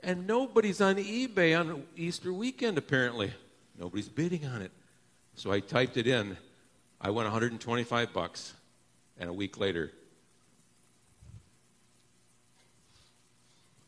And 0.00 0.26
nobody's 0.26 0.80
on 0.80 0.96
eBay 0.96 1.58
on 1.58 1.84
Easter 1.96 2.32
weekend, 2.32 2.78
apparently. 2.78 3.32
Nobody's 3.78 4.08
bidding 4.08 4.46
on 4.46 4.62
it. 4.62 4.70
So 5.34 5.52
I 5.52 5.60
typed 5.60 5.96
it 5.96 6.06
in 6.06 6.36
I 7.00 7.10
won 7.10 7.24
125 7.24 8.12
bucks, 8.12 8.54
and 9.18 9.30
a 9.30 9.32
week 9.32 9.58
later, 9.58 9.92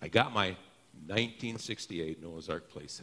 I 0.00 0.08
got 0.08 0.32
my 0.32 0.56
1968 1.06 2.22
Noah's 2.22 2.48
Ark 2.48 2.72
playset. 2.72 3.02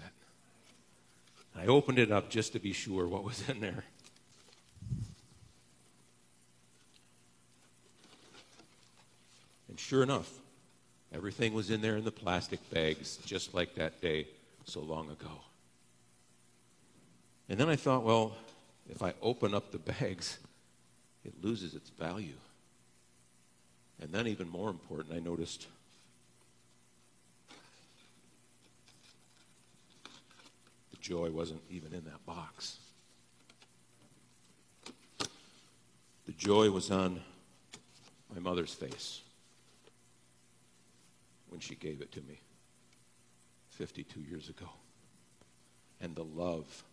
I 1.58 1.66
opened 1.66 2.00
it 2.00 2.12
up 2.12 2.30
just 2.30 2.54
to 2.54 2.60
be 2.60 2.72
sure 2.72 3.06
what 3.08 3.24
was 3.24 3.50
in 3.50 3.60
there. 3.60 3.84
And 9.68 9.78
sure 9.78 10.04
enough, 10.04 10.32
everything 11.14 11.54
was 11.54 11.70
in 11.70 11.82
there 11.82 11.98
in 11.98 12.04
the 12.04 12.12
plastic 12.12 12.70
bags, 12.70 13.18
just 13.26 13.54
like 13.54 13.76
that 13.76 14.02
day 14.02 14.28
so 14.66 14.82
long 14.82 15.10
ago. 15.10 15.32
And 17.50 17.60
then 17.60 17.70
I 17.70 17.76
thought, 17.76 18.04
well, 18.04 18.36
if 18.90 19.02
I 19.02 19.14
open 19.22 19.54
up 19.54 19.72
the 19.72 19.78
bags, 19.80 20.38
it 21.24 21.34
loses 21.44 21.76
its 21.76 21.90
value. 21.90 22.36
And 24.02 24.12
then, 24.12 24.28
even 24.28 24.48
more 24.48 24.70
important, 24.70 25.16
I 25.16 25.20
noticed 25.20 25.66
the 30.92 30.98
joy 31.02 31.32
wasn't 31.32 31.62
even 31.72 31.94
in 31.94 32.04
that 32.04 32.24
box. 32.26 32.78
The 35.20 36.34
joy 36.38 36.70
was 36.70 36.92
on 36.92 37.22
my 38.34 38.40
mother's 38.40 38.74
face 38.74 39.22
when 41.58 41.62
she 41.62 41.74
gave 41.74 42.02
it 42.02 42.12
to 42.12 42.22
me 42.22 42.40
52 43.72 44.20
years 44.22 44.48
ago. 44.48 44.70
And 46.00 46.16
the 46.16 46.24
love 46.24 46.84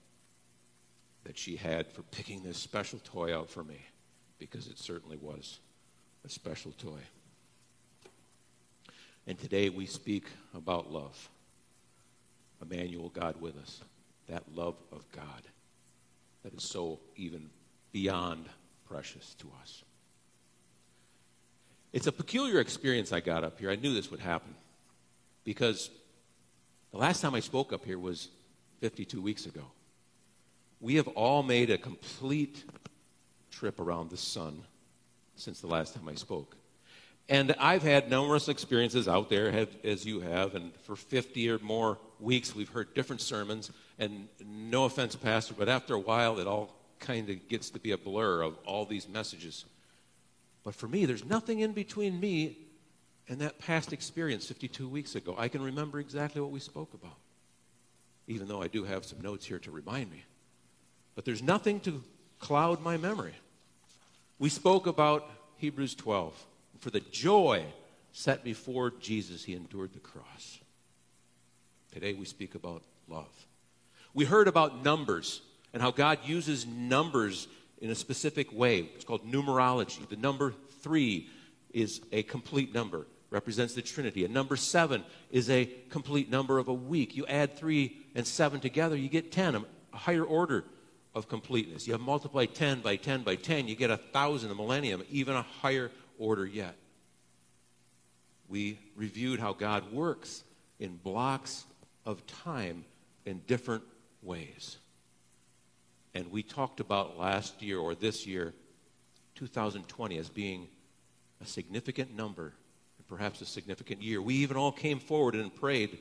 that 1.25 1.37
she 1.37 1.57
had 1.57 1.87
for 1.87 2.01
picking 2.01 2.43
this 2.43 2.57
special 2.57 2.99
toy 3.05 3.37
out 3.37 3.51
for 3.51 3.63
me 3.63 3.85
because 4.39 4.69
it 4.69 4.79
certainly 4.79 5.19
was 5.19 5.59
a 6.25 6.31
special 6.31 6.73
toy. 6.79 7.01
And 9.27 9.39
today 9.39 9.69
we 9.69 9.85
speak 9.85 10.29
about 10.55 10.91
love. 10.91 11.29
Emmanuel, 12.63 13.11
God 13.11 13.39
with 13.43 13.59
us. 13.59 13.83
That 14.29 14.45
love 14.55 14.77
of 14.93 15.05
God 15.13 15.43
that 16.43 16.55
is 16.55 16.63
so 16.63 17.01
even 17.17 17.51
beyond 17.93 18.47
precious 18.89 19.35
to 19.41 19.47
us. 19.61 19.85
It's 21.95 22.09
a 22.09 22.13
peculiar 22.13 22.59
experience 22.59 23.13
I 23.13 23.21
got 23.21 23.45
up 23.45 23.59
here. 23.59 23.71
I 23.71 23.77
knew 23.77 23.95
this 23.95 24.11
would 24.11 24.21
happen 24.21 24.55
because 25.45 25.91
the 26.91 26.99
last 26.99 27.23
time 27.23 27.35
I 27.35 27.41
spoke 27.41 27.73
up 27.73 27.85
here 27.85 27.99
was 27.99 28.29
52 28.81 29.23
weeks 29.23 29.47
ago 29.47 29.63
we 30.81 30.97
have 30.97 31.09
all 31.09 31.43
made 31.43 31.71
a 31.71 31.79
complete 31.79 32.63
trip 33.51 33.81
around 33.81 34.11
the 34.11 34.17
sun 34.19 34.63
since 35.35 35.61
the 35.61 35.67
last 35.67 35.95
time 35.95 36.07
I 36.09 36.15
spoke. 36.15 36.57
And 37.29 37.55
I've 37.59 37.83
had 37.83 38.11
numerous 38.11 38.49
experiences 38.49 39.09
out 39.09 39.31
there, 39.31 39.51
have, 39.51 39.71
as 39.83 40.05
you 40.05 40.21
have, 40.21 40.55
and 40.55 40.75
for 40.83 40.95
50 40.95 41.49
or 41.49 41.59
more 41.61 41.99
weeks 42.21 42.55
we've 42.55 42.69
heard 42.69 42.93
different 42.93 43.23
sermons. 43.23 43.71
And 43.99 44.29
no 44.45 44.85
offense, 44.85 45.17
Pastor, 45.17 45.55
but 45.57 45.71
after 45.71 45.95
a 45.95 46.01
while 46.01 46.39
it 46.39 46.47
all 46.47 46.75
kind 46.99 47.31
of 47.31 47.49
gets 47.49 47.71
to 47.71 47.79
be 47.79 47.93
a 47.93 47.99
blur 47.99 48.43
of 48.43 48.59
all 48.67 48.85
these 48.85 49.09
messages. 49.09 49.65
But 50.65 50.75
for 50.75 50.89
me, 50.89 51.05
there's 51.05 51.25
nothing 51.25 51.61
in 51.61 51.73
between 51.73 52.19
me 52.19 52.59
and 53.29 53.39
that 53.41 53.59
past 53.59 53.93
experience 53.93 54.47
52 54.47 54.89
weeks 54.89 55.15
ago. 55.15 55.35
I 55.39 55.49
can 55.49 55.63
remember 55.63 56.01
exactly 56.01 56.41
what 56.41 56.51
we 56.51 56.61
spoke 56.61 56.95
about, 56.95 57.17
even 58.27 58.49
though 58.49 58.63
I 58.63 58.69
do 58.69 58.85
have 58.85 59.05
some 59.05 59.21
notes 59.21 59.47
here 59.47 59.59
to 59.61 59.71
remind 59.71 60.11
me 60.11 60.25
but 61.15 61.25
there's 61.25 61.43
nothing 61.43 61.81
to 61.81 62.03
cloud 62.39 62.81
my 62.81 62.97
memory. 62.97 63.35
We 64.39 64.49
spoke 64.49 64.87
about 64.87 65.31
Hebrews 65.57 65.95
12. 65.95 66.47
For 66.81 66.91
the 66.91 67.01
joy 67.01 67.65
set 68.13 68.45
before 68.45 68.93
Jesus, 69.01 69.45
he 69.45 69.55
endured 69.55 69.93
the 69.93 70.01
cross. 70.01 70.59
Today 71.93 72.15
we 72.15 72.25
speak 72.25 72.55
about 72.55 72.83
love. 73.09 73.47
We 74.13 74.25
heard 74.25 74.49
about 74.49 74.85
numbers 74.85 75.41
and 75.73 75.81
how 75.81 75.91
God 75.91 76.19
uses 76.25 76.67
numbers 76.67 77.49
in 77.79 77.91
a 77.91 77.95
specific 77.95 78.53
way. 78.53 78.91
It's 78.95 79.05
called 79.05 79.31
numerology. 79.31 80.09
The 80.09 80.17
number 80.17 80.55
three 80.83 81.29
is 81.73 82.01
a 82.13 82.23
complete 82.23 82.73
number, 82.73 83.07
represents 83.31 83.75
the 83.75 83.83
Trinity. 83.83 84.25
And 84.25 84.33
number 84.33 84.57
seven 84.57 85.05
is 85.31 85.51
a 85.51 85.67
complete 85.91 86.31
number 86.31 86.59
of 86.59 86.69
a 86.69 86.75
week. 86.75 87.17
You 87.17 87.27
add 87.27 87.57
three 87.57 87.97
and 88.15 88.27
seven 88.27 88.61
together, 88.61 88.97
you 88.97 89.09
get 89.09 89.33
10, 89.33 89.57
a 89.57 89.65
higher 89.97 90.25
order 90.25 90.65
of 91.15 91.29
completeness. 91.29 91.87
You 91.87 91.97
multiply 91.99 92.47
10 92.47 92.81
by 92.81 92.97
10 92.97 93.23
by 93.23 93.37
10, 93.37 93.69
you 93.69 93.77
get 93.77 93.91
a 93.91 93.97
thousand, 93.97 94.51
a 94.51 94.55
millennium, 94.55 95.03
even 95.11 95.35
a 95.35 95.43
higher 95.43 95.91
order 96.19 96.47
yet. 96.47 96.77
We 98.49 98.79
reviewed 98.95 99.41
how 99.41 99.53
God 99.53 99.93
works 99.93 100.45
in 100.79 100.97
blocks 100.97 101.65
of 102.05 102.27
time 102.27 102.85
in 103.25 103.41
different 103.47 103.83
ways. 104.23 104.79
And 106.15 106.31
we 106.31 106.43
talked 106.43 106.81
about 106.81 107.19
last 107.19 107.61
year 107.61 107.79
or 107.79 107.95
this 107.95 108.27
year, 108.27 108.55
2020, 109.35 110.17
as 110.17 110.29
being 110.29 110.69
a 111.43 111.47
significant 111.47 112.17
number 112.17 112.53
and 112.99 113.07
perhaps 113.09 113.41
a 113.41 113.47
significant 113.47 114.01
year. 114.01 114.23
We 114.23 114.35
even 114.37 114.57
all 114.57 114.73
came 114.73 115.01
forward 115.01 115.35
and 115.35 115.55
prayed 115.55 115.99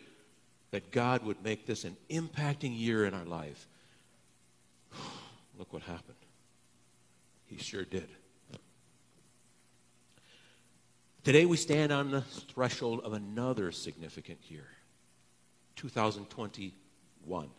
that 0.72 0.92
God 0.92 1.24
would 1.26 1.44
make 1.44 1.66
this 1.66 1.84
an 1.84 1.98
impacting 2.10 2.78
year 2.78 3.06
in 3.06 3.14
our 3.14 3.26
life. 3.26 3.68
Look 5.58 5.74
what 5.74 5.84
happened. 5.84 6.18
He 7.48 7.58
sure 7.58 7.84
did. 7.84 8.08
Today 11.24 11.46
we 11.46 11.56
stand 11.56 11.92
on 11.94 12.12
the 12.12 12.22
threshold 12.22 13.02
of 13.06 13.14
another 13.14 13.72
significant 13.72 14.40
year 14.50 14.68
2021. 15.78 17.50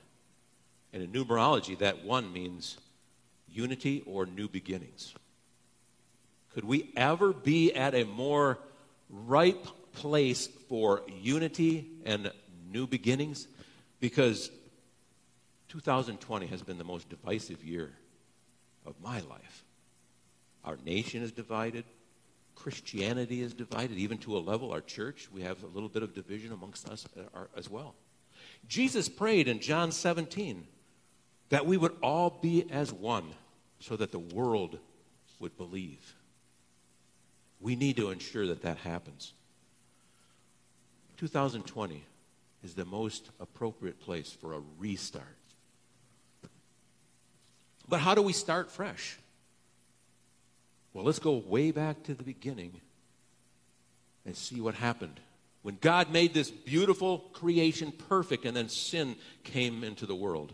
And 0.94 1.02
in 1.02 1.10
numerology, 1.10 1.76
that 1.80 2.04
one 2.04 2.32
means 2.32 2.78
unity 3.48 4.04
or 4.06 4.26
new 4.26 4.48
beginnings. 4.48 5.12
Could 6.54 6.64
we 6.64 6.92
ever 6.96 7.32
be 7.32 7.74
at 7.74 7.96
a 7.96 8.04
more 8.04 8.60
ripe 9.10 9.66
place 9.92 10.46
for 10.68 11.02
unity 11.08 11.90
and 12.04 12.30
new 12.70 12.86
beginnings? 12.86 13.48
Because 13.98 14.52
2020 15.68 16.46
has 16.46 16.62
been 16.62 16.78
the 16.78 16.84
most 16.84 17.08
divisive 17.08 17.64
year 17.64 17.90
of 18.86 18.94
my 19.02 19.18
life. 19.22 19.64
Our 20.64 20.78
nation 20.86 21.24
is 21.24 21.32
divided. 21.32 21.84
Christianity 22.54 23.42
is 23.42 23.52
divided, 23.52 23.98
even 23.98 24.18
to 24.18 24.36
a 24.36 24.38
level, 24.38 24.70
our 24.70 24.80
church, 24.80 25.28
we 25.32 25.42
have 25.42 25.60
a 25.64 25.66
little 25.66 25.88
bit 25.88 26.04
of 26.04 26.14
division 26.14 26.52
amongst 26.52 26.88
us 26.88 27.04
uh, 27.18 27.46
as 27.56 27.68
well. 27.68 27.96
Jesus 28.68 29.08
prayed 29.08 29.48
in 29.48 29.58
John 29.58 29.90
17 29.90 30.68
that 31.50 31.66
we 31.66 31.76
would 31.76 31.96
all 32.02 32.30
be 32.30 32.70
as 32.70 32.92
one 32.92 33.30
so 33.80 33.96
that 33.96 34.12
the 34.12 34.18
world 34.18 34.78
would 35.38 35.56
believe. 35.56 36.14
We 37.60 37.76
need 37.76 37.96
to 37.96 38.10
ensure 38.10 38.46
that 38.46 38.62
that 38.62 38.78
happens. 38.78 39.32
2020 41.18 42.02
is 42.62 42.74
the 42.74 42.84
most 42.84 43.30
appropriate 43.40 44.00
place 44.00 44.30
for 44.30 44.54
a 44.54 44.62
restart. 44.78 45.36
But 47.88 48.00
how 48.00 48.14
do 48.14 48.22
we 48.22 48.32
start 48.32 48.70
fresh? 48.70 49.18
Well, 50.92 51.04
let's 51.04 51.18
go 51.18 51.32
way 51.32 51.70
back 51.70 52.02
to 52.04 52.14
the 52.14 52.22
beginning 52.22 52.80
and 54.24 54.36
see 54.36 54.60
what 54.60 54.74
happened. 54.74 55.20
When 55.62 55.78
God 55.80 56.10
made 56.10 56.34
this 56.34 56.50
beautiful 56.50 57.18
creation 57.32 57.92
perfect 58.08 58.44
and 58.44 58.56
then 58.56 58.68
sin 58.68 59.16
came 59.42 59.84
into 59.84 60.06
the 60.06 60.14
world. 60.14 60.52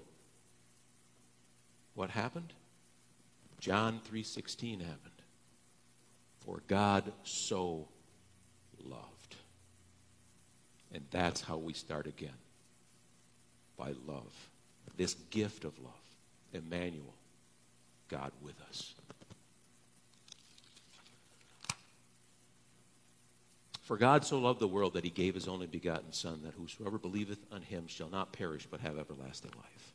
What 2.00 2.08
happened? 2.08 2.54
John 3.58 4.00
3:16 4.00 4.80
happened. 4.80 5.22
For 6.38 6.62
God 6.66 7.12
so 7.24 7.90
loved. 8.82 9.36
And 10.92 11.04
that's 11.10 11.42
how 11.42 11.58
we 11.58 11.74
start 11.74 12.06
again. 12.06 12.38
By 13.76 13.92
love. 14.06 14.48
This 14.96 15.12
gift 15.28 15.66
of 15.66 15.78
love. 15.78 15.92
Emmanuel. 16.54 17.12
God 18.08 18.32
with 18.40 18.58
us. 18.62 18.94
For 23.82 23.98
God 23.98 24.24
so 24.24 24.38
loved 24.38 24.60
the 24.60 24.66
world 24.66 24.94
that 24.94 25.04
he 25.04 25.10
gave 25.10 25.34
his 25.34 25.46
only 25.46 25.66
begotten 25.66 26.14
Son, 26.14 26.40
that 26.44 26.54
whosoever 26.54 26.96
believeth 26.96 27.44
on 27.52 27.60
him 27.60 27.86
shall 27.86 28.08
not 28.08 28.32
perish 28.32 28.66
but 28.70 28.80
have 28.80 28.96
everlasting 28.98 29.52
life. 29.54 29.92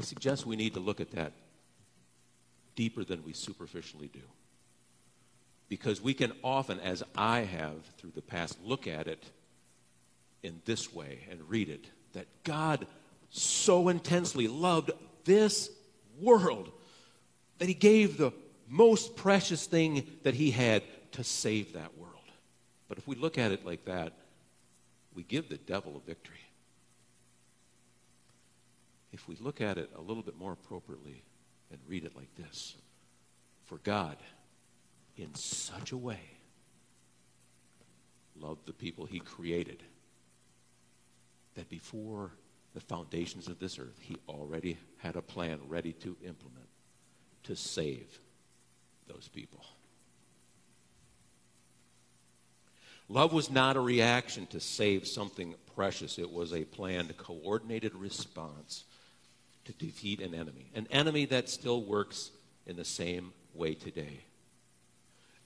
I 0.00 0.02
suggest 0.02 0.46
we 0.46 0.56
need 0.56 0.72
to 0.74 0.80
look 0.80 0.98
at 1.02 1.10
that 1.10 1.34
deeper 2.74 3.04
than 3.04 3.22
we 3.22 3.34
superficially 3.34 4.08
do. 4.08 4.22
Because 5.68 6.00
we 6.00 6.14
can 6.14 6.32
often, 6.42 6.80
as 6.80 7.02
I 7.14 7.40
have 7.40 7.84
through 7.98 8.12
the 8.14 8.22
past, 8.22 8.56
look 8.64 8.86
at 8.86 9.06
it 9.06 9.22
in 10.42 10.62
this 10.64 10.90
way 10.94 11.26
and 11.30 11.50
read 11.50 11.68
it 11.68 11.84
that 12.14 12.26
God 12.44 12.86
so 13.28 13.90
intensely 13.90 14.48
loved 14.48 14.90
this 15.24 15.70
world 16.18 16.72
that 17.58 17.68
he 17.68 17.74
gave 17.74 18.16
the 18.16 18.32
most 18.70 19.16
precious 19.16 19.66
thing 19.66 20.06
that 20.22 20.32
he 20.32 20.50
had 20.50 20.82
to 21.12 21.22
save 21.22 21.74
that 21.74 21.98
world. 21.98 22.14
But 22.88 22.96
if 22.96 23.06
we 23.06 23.16
look 23.16 23.36
at 23.36 23.52
it 23.52 23.66
like 23.66 23.84
that, 23.84 24.14
we 25.14 25.24
give 25.24 25.50
the 25.50 25.58
devil 25.58 25.94
a 26.02 26.06
victory. 26.08 26.40
If 29.12 29.26
we 29.26 29.36
look 29.40 29.60
at 29.60 29.78
it 29.78 29.90
a 29.96 30.00
little 30.00 30.22
bit 30.22 30.38
more 30.38 30.52
appropriately 30.52 31.22
and 31.70 31.80
read 31.86 32.04
it 32.04 32.16
like 32.16 32.34
this 32.36 32.76
For 33.64 33.78
God, 33.78 34.16
in 35.16 35.34
such 35.34 35.92
a 35.92 35.96
way, 35.96 36.20
loved 38.38 38.66
the 38.66 38.72
people 38.72 39.06
he 39.06 39.20
created 39.20 39.82
that 41.54 41.68
before 41.68 42.32
the 42.74 42.80
foundations 42.80 43.48
of 43.48 43.58
this 43.58 43.78
earth, 43.78 43.98
he 44.00 44.16
already 44.28 44.78
had 44.98 45.16
a 45.16 45.22
plan 45.22 45.58
ready 45.68 45.92
to 45.92 46.16
implement 46.24 46.68
to 47.42 47.56
save 47.56 48.20
those 49.08 49.28
people. 49.28 49.64
Love 53.08 53.32
was 53.32 53.50
not 53.50 53.76
a 53.76 53.80
reaction 53.80 54.46
to 54.46 54.60
save 54.60 55.04
something 55.04 55.56
precious, 55.74 56.16
it 56.16 56.30
was 56.30 56.52
a 56.52 56.64
planned, 56.64 57.16
coordinated 57.16 57.92
response 57.96 58.84
to 59.64 59.72
defeat 59.72 60.20
an 60.20 60.34
enemy, 60.34 60.70
an 60.74 60.86
enemy 60.90 61.26
that 61.26 61.48
still 61.48 61.82
works 61.82 62.30
in 62.66 62.76
the 62.76 62.84
same 62.84 63.32
way 63.54 63.74
today. 63.74 64.20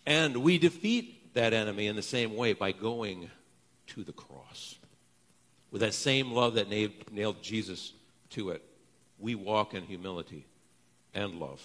And 0.07 0.39
we 0.39 0.59
defeat 0.59 1.35
that 1.35 1.53
enemy 1.53 1.87
in 1.87 1.97
the 1.97 2.03
same 2.03 2.37
way 2.37 2.53
by 2.53 2.73
going 2.73 3.31
to 3.89 4.05
the 4.05 4.13
cross. 4.13 4.77
With 5.71 5.81
that 5.81 5.95
same 5.95 6.31
love 6.33 6.55
that 6.55 6.69
nailed 6.69 7.43
Jesus 7.43 7.93
to 8.31 8.51
it, 8.51 8.63
we 9.19 9.35
walk 9.35 9.75
in 9.75 9.83
humility 9.85 10.47
and 11.15 11.41
love. 11.41 11.61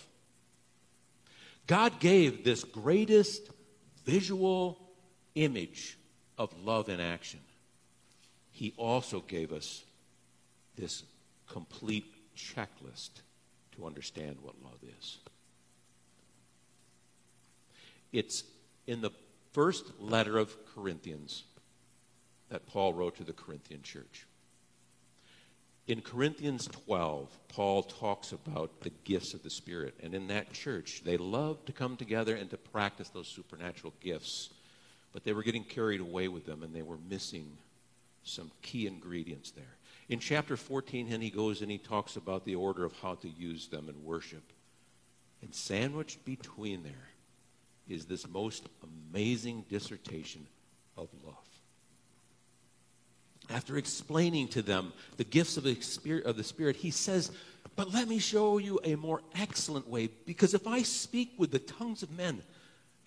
God 1.67 1.99
gave 1.99 2.43
this 2.43 2.63
greatest 2.63 3.49
visual 4.05 4.79
image 5.35 5.97
of 6.37 6.51
love 6.63 6.89
in 6.89 6.99
action. 6.99 7.39
He 8.51 8.73
also 8.77 9.19
gave 9.19 9.51
us 9.51 9.83
this 10.75 11.03
complete 11.47 12.11
checklist 12.39 13.21
to 13.75 13.85
understand 13.85 14.37
what 14.41 14.55
love 14.63 14.79
is. 14.99 15.17
It's 18.11 18.43
in 18.87 19.01
the 19.01 19.11
first 19.51 19.85
letter 19.99 20.37
of 20.37 20.55
Corinthians 20.73 21.43
that 22.49 22.65
Paul 22.65 22.93
wrote 22.93 23.17
to 23.17 23.23
the 23.23 23.33
Corinthian 23.33 23.81
church. 23.83 24.25
In 25.87 26.01
Corinthians 26.01 26.67
12, 26.85 27.35
Paul 27.47 27.83
talks 27.83 28.31
about 28.31 28.81
the 28.81 28.91
gifts 29.05 29.33
of 29.33 29.41
the 29.41 29.49
Spirit. 29.49 29.95
And 30.03 30.13
in 30.13 30.27
that 30.27 30.53
church, 30.53 31.01
they 31.03 31.17
loved 31.17 31.65
to 31.65 31.73
come 31.73 31.97
together 31.97 32.35
and 32.35 32.49
to 32.51 32.57
practice 32.57 33.09
those 33.09 33.27
supernatural 33.27 33.93
gifts. 33.99 34.49
But 35.13 35.23
they 35.23 35.33
were 35.33 35.41
getting 35.41 35.63
carried 35.63 35.99
away 35.99 36.27
with 36.27 36.45
them 36.45 36.61
and 36.61 36.75
they 36.75 36.83
were 36.83 36.99
missing 37.09 37.57
some 38.23 38.51
key 38.61 38.85
ingredients 38.85 39.49
there. 39.49 39.78
In 40.09 40.19
chapter 40.19 40.57
14, 40.57 41.09
then 41.09 41.21
he 41.21 41.29
goes 41.29 41.61
and 41.61 41.69
he 41.69 41.77
talks 41.77 42.15
about 42.15 42.43
the 42.43 42.55
order 42.55 42.83
of 42.83 42.93
how 43.01 43.15
to 43.15 43.29
use 43.29 43.67
them 43.67 43.87
in 43.89 44.03
worship. 44.03 44.43
And 45.41 45.53
sandwiched 45.53 46.25
between 46.25 46.83
there 46.83 47.09
is 47.87 48.05
this 48.05 48.27
most 48.27 48.67
amazing 48.83 49.65
dissertation 49.69 50.45
of 50.97 51.09
love 51.25 51.35
after 53.49 53.77
explaining 53.77 54.47
to 54.49 54.61
them 54.61 54.93
the 55.17 55.23
gifts 55.23 55.57
of 55.57 55.63
the, 55.63 55.75
Spirit, 55.81 56.25
of 56.25 56.37
the 56.37 56.43
Spirit, 56.43 56.75
he 56.75 56.91
says, 56.91 57.31
But 57.75 57.91
let 57.93 58.07
me 58.07 58.19
show 58.19 58.57
you 58.57 58.79
a 58.83 58.95
more 58.95 59.21
excellent 59.35 59.87
way, 59.87 60.09
because 60.25 60.53
if 60.53 60.67
I 60.67 60.83
speak 60.83 61.33
with 61.37 61.51
the 61.51 61.59
tongues 61.59 62.03
of 62.03 62.11
men 62.11 62.43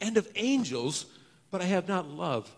and 0.00 0.16
of 0.16 0.28
angels, 0.34 1.06
but 1.50 1.62
I 1.62 1.66
have 1.66 1.88
not 1.88 2.08
love, 2.08 2.50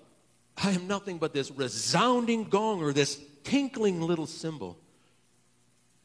I 0.57 0.70
am 0.70 0.87
nothing 0.87 1.18
but 1.18 1.35
this 1.35 1.50
resounding 1.50 2.44
gong 2.44 2.83
or 2.83 2.92
this 2.92 3.20
tinkling 3.44 4.00
little 4.00 4.26
cymbal. 4.26 4.78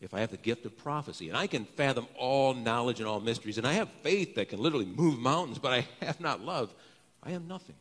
If 0.02 0.14
I 0.14 0.22
have 0.22 0.32
the 0.32 0.38
gift 0.38 0.66
of 0.66 0.78
prophecy, 0.78 1.28
and 1.28 1.38
I 1.38 1.48
can 1.48 1.66
fathom 1.66 2.08
all 2.18 2.54
knowledge 2.54 3.00
and 3.00 3.08
all 3.08 3.20
mysteries, 3.20 3.58
and 3.58 3.68
I 3.68 3.74
have 3.74 3.90
faith 4.02 4.36
that 4.36 4.50
can 4.50 4.60
literally 4.60 4.86
move 4.86 5.20
mountains, 5.20 5.60
but 5.60 5.74
I 5.74 5.88
have 6.06 6.22
not 6.22 6.42
love, 6.42 6.74
I 7.22 7.32
am 7.32 7.48
nothing. 7.48 7.76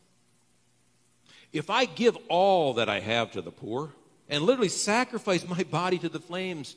If 1.53 1.69
I 1.69 1.85
give 1.85 2.17
all 2.27 2.73
that 2.75 2.89
I 2.89 2.99
have 2.99 3.31
to 3.31 3.41
the 3.41 3.51
poor 3.51 3.93
and 4.27 4.43
literally 4.43 4.69
sacrifice 4.69 5.47
my 5.47 5.63
body 5.71 5.97
to 5.99 6.09
the 6.09 6.19
flames 6.19 6.75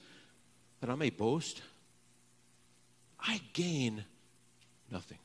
that 0.80 0.90
I 0.90 0.94
may 0.94 1.10
boast, 1.10 1.62
I 3.20 3.40
gain 3.52 4.04
nothing. 4.90 5.18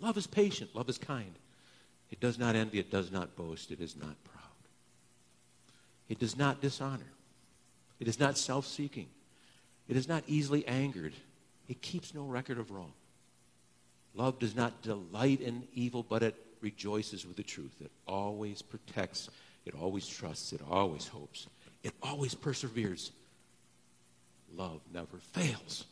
Love 0.00 0.16
is 0.16 0.26
patient, 0.26 0.74
love 0.74 0.88
is 0.88 0.98
kind. 0.98 1.34
It 2.10 2.20
does 2.20 2.38
not 2.38 2.54
envy, 2.54 2.78
it 2.78 2.90
does 2.90 3.10
not 3.10 3.36
boast, 3.36 3.70
it 3.70 3.80
is 3.80 3.96
not 3.96 4.22
proud. 4.24 4.37
It 6.08 6.18
does 6.18 6.36
not 6.36 6.60
dishonor. 6.60 7.06
It 8.00 8.08
is 8.08 8.18
not 8.18 8.38
self 8.38 8.66
seeking. 8.66 9.08
It 9.88 9.96
is 9.96 10.08
not 10.08 10.22
easily 10.26 10.66
angered. 10.66 11.14
It 11.68 11.82
keeps 11.82 12.14
no 12.14 12.24
record 12.24 12.58
of 12.58 12.70
wrong. 12.70 12.92
Love 14.14 14.38
does 14.38 14.56
not 14.56 14.82
delight 14.82 15.40
in 15.40 15.66
evil, 15.74 16.02
but 16.02 16.22
it 16.22 16.34
rejoices 16.60 17.26
with 17.26 17.36
the 17.36 17.42
truth. 17.42 17.74
It 17.80 17.90
always 18.06 18.62
protects, 18.62 19.28
it 19.64 19.74
always 19.74 20.06
trusts, 20.06 20.52
it 20.52 20.60
always 20.68 21.06
hopes, 21.06 21.46
it 21.82 21.92
always 22.02 22.34
perseveres. 22.34 23.12
Love 24.54 24.80
never 24.92 25.18
fails. 25.32 25.84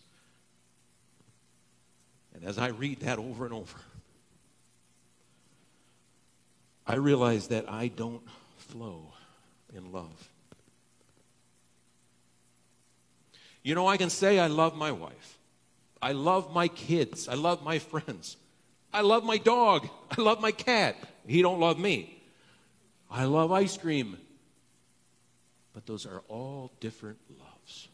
And 2.35 2.45
as 2.45 2.59
I 2.59 2.69
read 2.69 3.01
that 3.01 3.19
over 3.19 3.45
and 3.45 3.55
over, 3.55 3.79
I 6.87 6.97
realize 6.97 7.49
that 7.49 7.71
I 7.71 7.89
don't 7.89 8.23
flow 8.59 9.13
in 9.77 9.93
love. 9.93 10.31
You 13.62 13.75
know, 13.75 13.87
I 13.87 13.97
can 13.97 14.11
say 14.11 14.39
I 14.39 14.47
love 14.47 14.77
my 14.77 14.93
wife. 14.93 15.39
I 16.01 16.12
love 16.12 16.53
my 16.55 16.69
kids. 16.69 17.29
I 17.29 17.35
love 17.35 17.62
my 17.65 17.79
friends. 17.79 18.37
I 18.93 19.01
love 19.01 19.25
my 19.25 19.39
dog. 19.39 19.89
I 20.17 20.21
love 20.21 20.41
my 20.41 20.53
cat. 20.53 20.97
He 21.27 21.43
don't 21.43 21.61
love 21.61 21.79
me. 21.79 22.23
I 23.11 23.25
love 23.25 23.53
ice 23.53 23.77
cream. 23.77 24.17
But 25.73 25.87
those 25.87 26.07
are 26.07 26.23
all 26.29 26.73
different 26.81 27.19
loves. 27.39 27.89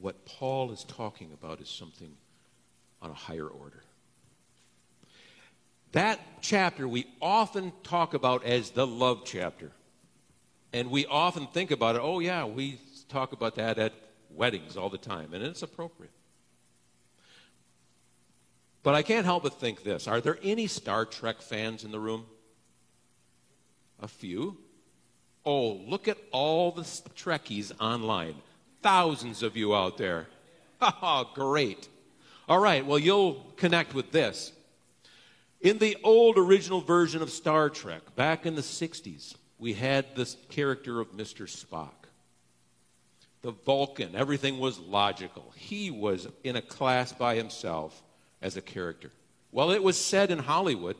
What 0.00 0.24
Paul 0.26 0.72
is 0.72 0.84
talking 0.84 1.32
about 1.32 1.60
is 1.60 1.68
something 1.68 2.12
on 3.00 3.10
a 3.10 3.14
higher 3.14 3.46
order. 3.46 3.82
That 5.96 6.20
chapter 6.42 6.86
we 6.86 7.06
often 7.22 7.72
talk 7.82 8.12
about 8.12 8.44
as 8.44 8.68
the 8.68 8.86
love 8.86 9.22
chapter. 9.24 9.72
And 10.70 10.90
we 10.90 11.06
often 11.06 11.46
think 11.46 11.70
about 11.70 11.96
it, 11.96 12.02
oh, 12.04 12.18
yeah, 12.18 12.44
we 12.44 12.78
talk 13.08 13.32
about 13.32 13.54
that 13.54 13.78
at 13.78 13.94
weddings 14.28 14.76
all 14.76 14.90
the 14.90 14.98
time, 14.98 15.32
and 15.32 15.42
it's 15.42 15.62
appropriate. 15.62 16.12
But 18.82 18.94
I 18.94 19.00
can't 19.00 19.24
help 19.24 19.44
but 19.44 19.58
think 19.58 19.84
this 19.84 20.06
are 20.06 20.20
there 20.20 20.38
any 20.42 20.66
Star 20.66 21.06
Trek 21.06 21.40
fans 21.40 21.82
in 21.82 21.92
the 21.92 21.98
room? 21.98 22.26
A 23.98 24.06
few. 24.06 24.58
Oh, 25.46 25.80
look 25.86 26.08
at 26.08 26.18
all 26.30 26.72
the 26.72 26.82
Trekkies 26.82 27.72
online. 27.80 28.34
Thousands 28.82 29.42
of 29.42 29.56
you 29.56 29.74
out 29.74 29.96
there. 29.96 30.26
Oh, 30.82 31.30
great. 31.32 31.88
All 32.50 32.58
right, 32.58 32.84
well, 32.84 32.98
you'll 32.98 33.46
connect 33.56 33.94
with 33.94 34.12
this. 34.12 34.52
In 35.66 35.78
the 35.78 35.96
old 36.04 36.38
original 36.38 36.80
version 36.80 37.22
of 37.22 37.30
Star 37.30 37.68
Trek, 37.68 38.14
back 38.14 38.46
in 38.46 38.54
the 38.54 38.62
60s, 38.62 39.34
we 39.58 39.72
had 39.72 40.14
this 40.14 40.36
character 40.48 41.00
of 41.00 41.10
Mr. 41.10 41.48
Spock. 41.48 42.06
The 43.42 43.50
Vulcan, 43.50 44.14
everything 44.14 44.60
was 44.60 44.78
logical. 44.78 45.52
He 45.56 45.90
was 45.90 46.28
in 46.44 46.54
a 46.54 46.62
class 46.62 47.12
by 47.12 47.34
himself 47.34 48.00
as 48.40 48.56
a 48.56 48.62
character. 48.62 49.10
Well, 49.50 49.72
it 49.72 49.82
was 49.82 49.96
said 49.96 50.30
in 50.30 50.38
Hollywood 50.38 50.94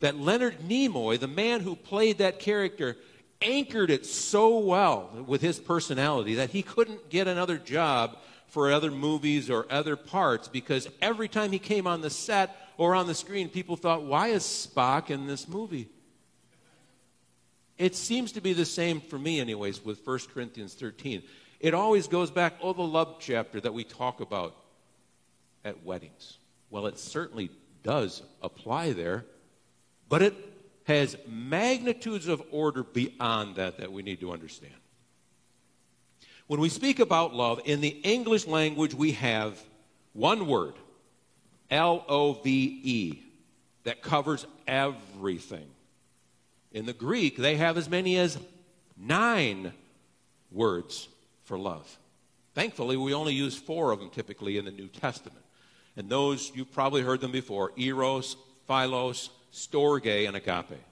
that 0.00 0.20
Leonard 0.20 0.58
Nimoy, 0.58 1.18
the 1.18 1.26
man 1.26 1.60
who 1.60 1.74
played 1.74 2.18
that 2.18 2.38
character, 2.38 2.98
anchored 3.40 3.88
it 3.88 4.04
so 4.04 4.58
well 4.58 5.24
with 5.26 5.40
his 5.40 5.58
personality 5.58 6.34
that 6.34 6.50
he 6.50 6.60
couldn't 6.60 7.08
get 7.08 7.28
another 7.28 7.56
job 7.56 8.18
for 8.48 8.70
other 8.70 8.90
movies 8.90 9.48
or 9.48 9.64
other 9.70 9.96
parts 9.96 10.48
because 10.48 10.86
every 11.00 11.28
time 11.28 11.50
he 11.50 11.58
came 11.58 11.86
on 11.86 12.02
the 12.02 12.10
set 12.10 12.65
or 12.78 12.94
on 12.94 13.06
the 13.06 13.14
screen, 13.14 13.48
people 13.48 13.76
thought, 13.76 14.02
why 14.02 14.28
is 14.28 14.42
Spock 14.42 15.10
in 15.10 15.26
this 15.26 15.48
movie? 15.48 15.88
It 17.78 17.94
seems 17.94 18.32
to 18.32 18.40
be 18.40 18.52
the 18.52 18.64
same 18.64 19.00
for 19.00 19.18
me, 19.18 19.40
anyways, 19.40 19.84
with 19.84 20.06
1 20.06 20.18
Corinthians 20.32 20.74
13. 20.74 21.22
It 21.60 21.74
always 21.74 22.08
goes 22.08 22.30
back, 22.30 22.54
oh, 22.62 22.72
the 22.72 22.82
love 22.82 23.16
chapter 23.20 23.60
that 23.60 23.74
we 23.74 23.84
talk 23.84 24.20
about 24.20 24.54
at 25.64 25.84
weddings. 25.84 26.38
Well, 26.70 26.86
it 26.86 26.98
certainly 26.98 27.50
does 27.82 28.22
apply 28.42 28.92
there, 28.92 29.24
but 30.08 30.22
it 30.22 30.34
has 30.84 31.16
magnitudes 31.26 32.28
of 32.28 32.42
order 32.50 32.82
beyond 32.82 33.56
that 33.56 33.78
that 33.78 33.92
we 33.92 34.02
need 34.02 34.20
to 34.20 34.32
understand. 34.32 34.74
When 36.46 36.60
we 36.60 36.68
speak 36.68 37.00
about 37.00 37.34
love, 37.34 37.60
in 37.64 37.80
the 37.80 37.88
English 37.88 38.46
language, 38.46 38.94
we 38.94 39.12
have 39.12 39.60
one 40.12 40.46
word, 40.46 40.74
L 41.70 42.04
O 42.08 42.34
V 42.34 42.80
E, 42.82 43.22
that 43.84 44.02
covers 44.02 44.46
everything. 44.66 45.66
In 46.72 46.86
the 46.86 46.92
Greek, 46.92 47.36
they 47.36 47.56
have 47.56 47.76
as 47.76 47.88
many 47.88 48.16
as 48.18 48.38
nine 48.96 49.72
words 50.50 51.08
for 51.44 51.58
love. 51.58 51.98
Thankfully, 52.54 52.96
we 52.96 53.14
only 53.14 53.34
use 53.34 53.56
four 53.56 53.92
of 53.92 54.00
them 54.00 54.10
typically 54.10 54.58
in 54.58 54.64
the 54.64 54.70
New 54.70 54.88
Testament. 54.88 55.44
And 55.96 56.08
those, 56.08 56.52
you've 56.54 56.72
probably 56.72 57.02
heard 57.02 57.20
them 57.20 57.32
before 57.32 57.72
eros, 57.76 58.36
philos, 58.66 59.30
storge, 59.52 60.26
and 60.26 60.36
agape. 60.36 60.82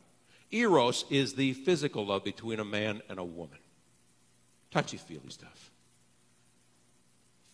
Eros 0.50 1.04
is 1.10 1.34
the 1.34 1.52
physical 1.52 2.06
love 2.06 2.24
between 2.24 2.60
a 2.60 2.64
man 2.64 3.02
and 3.08 3.18
a 3.18 3.24
woman 3.24 3.58
touchy 4.74 4.96
feely 4.96 5.30
stuff. 5.30 5.70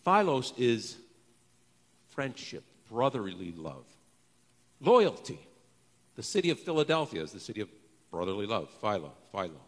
Philos 0.03 0.53
is 0.57 0.97
friendship, 2.09 2.63
brotherly 2.91 3.53
love. 3.55 3.85
Loyalty. 4.79 5.39
The 6.15 6.23
city 6.23 6.49
of 6.49 6.59
Philadelphia 6.59 7.23
is 7.23 7.31
the 7.31 7.39
city 7.39 7.61
of 7.61 7.69
brotherly 8.11 8.45
love. 8.45 8.69
Philo, 8.81 9.13
Philo. 9.31 9.61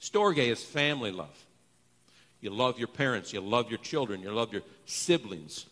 Storge 0.00 0.38
is 0.38 0.62
family 0.62 1.10
love. 1.10 1.44
You 2.40 2.50
love 2.50 2.78
your 2.78 2.88
parents, 2.88 3.32
you 3.32 3.40
love 3.40 3.70
your 3.70 3.78
children, 3.78 4.22
you 4.22 4.30
love 4.30 4.52
your 4.52 4.62
siblings. 4.84 5.66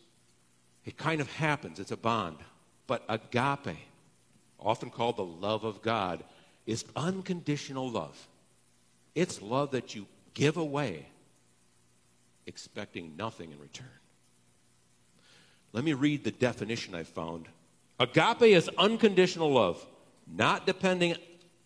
It 0.84 0.96
kind 0.96 1.20
of 1.20 1.30
happens, 1.32 1.78
it's 1.78 1.92
a 1.92 1.96
bond. 1.96 2.36
But 2.86 3.04
agape, 3.08 3.78
often 4.58 4.90
called 4.90 5.16
the 5.16 5.24
love 5.24 5.64
of 5.64 5.82
God, 5.82 6.22
is 6.66 6.84
unconditional 6.96 7.90
love. 7.90 8.28
It's 9.14 9.40
love 9.40 9.70
that 9.70 9.94
you 9.94 10.06
give 10.34 10.56
away, 10.56 11.06
expecting 12.46 13.16
nothing 13.16 13.52
in 13.52 13.58
return. 13.58 13.86
Let 15.74 15.82
me 15.82 15.92
read 15.92 16.22
the 16.22 16.30
definition 16.30 16.94
I 16.94 17.02
found. 17.02 17.46
Agape 17.98 18.42
is 18.42 18.70
unconditional 18.78 19.52
love, 19.52 19.84
not 20.32 20.66
depending 20.66 21.16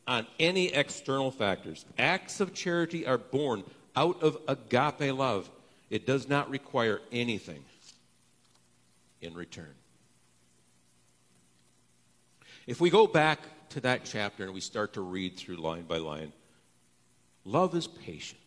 on 0.07 0.27
any 0.41 0.73
external 0.73 1.31
factors. 1.31 1.85
Acts 1.99 2.41
of 2.41 2.55
charity 2.55 3.07
are 3.07 3.19
born 3.19 3.63
out 3.95 4.23
of 4.23 4.39
agape 4.49 5.15
love. 5.15 5.51
It 5.91 6.07
does 6.07 6.27
not 6.27 6.49
require 6.49 7.03
anything 7.13 7.63
in 9.21 9.35
return. 9.35 9.75
If 12.67 12.81
we 12.81 12.89
go 12.89 13.07
back 13.07 13.41
to 13.71 13.81
that 13.81 14.07
chapter 14.07 14.45
and 14.45 14.55
we 14.55 14.61
start 14.61 14.95
to 14.95 15.03
read 15.03 15.37
through 15.37 15.57
line 15.57 15.83
by 15.83 15.99
line, 15.99 16.33
love 17.45 17.75
is 17.75 17.87
patient. 17.87 18.41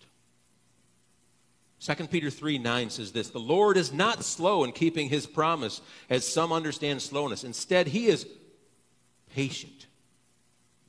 2 1.82 1.96
Peter 2.08 2.30
3 2.30 2.60
9 2.60 2.90
says 2.92 3.12
this 3.12 3.30
The 3.30 3.40
Lord 3.40 3.76
is 3.76 3.92
not 3.92 4.24
slow 4.24 4.64
in 4.64 4.72
keeping 4.72 5.10
his 5.10 5.26
promise, 5.26 5.82
as 6.10 6.28
some 6.28 6.54
understand 6.54 7.02
slowness. 7.02 7.44
Instead, 7.44 7.88
he 7.88 8.08
is 8.08 8.28
patient 9.34 9.88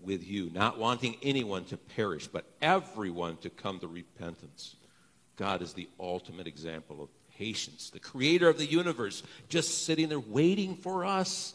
with 0.02 0.26
you, 0.26 0.50
not 0.52 0.78
wanting 0.78 1.16
anyone 1.22 1.64
to 1.66 1.76
perish, 1.76 2.26
but 2.26 2.44
everyone 2.60 3.38
to 3.38 3.48
come 3.48 3.78
to 3.78 3.86
repentance. 3.86 4.76
God 5.36 5.62
is 5.62 5.72
the 5.72 5.88
ultimate 5.98 6.46
example 6.46 7.02
of 7.02 7.08
patience, 7.38 7.88
the 7.88 7.98
creator 7.98 8.48
of 8.48 8.58
the 8.58 8.66
universe, 8.66 9.22
just 9.48 9.86
sitting 9.86 10.10
there 10.10 10.20
waiting 10.20 10.76
for 10.76 11.06
us 11.06 11.54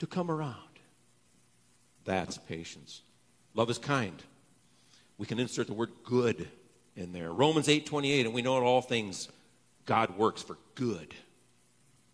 to 0.00 0.06
come 0.06 0.30
around. 0.30 0.56
That's 2.04 2.38
patience. 2.38 3.02
Love 3.54 3.70
is 3.70 3.78
kind. 3.78 4.20
We 5.18 5.26
can 5.26 5.38
insert 5.38 5.68
the 5.68 5.72
word 5.72 5.90
good 6.04 6.48
in 6.96 7.12
there. 7.12 7.32
Romans 7.32 7.68
8:28 7.68 8.24
and 8.24 8.34
we 8.34 8.42
know 8.42 8.56
in 8.56 8.64
all 8.64 8.82
things 8.82 9.28
God 9.84 10.16
works 10.16 10.42
for 10.42 10.58
good. 10.74 11.14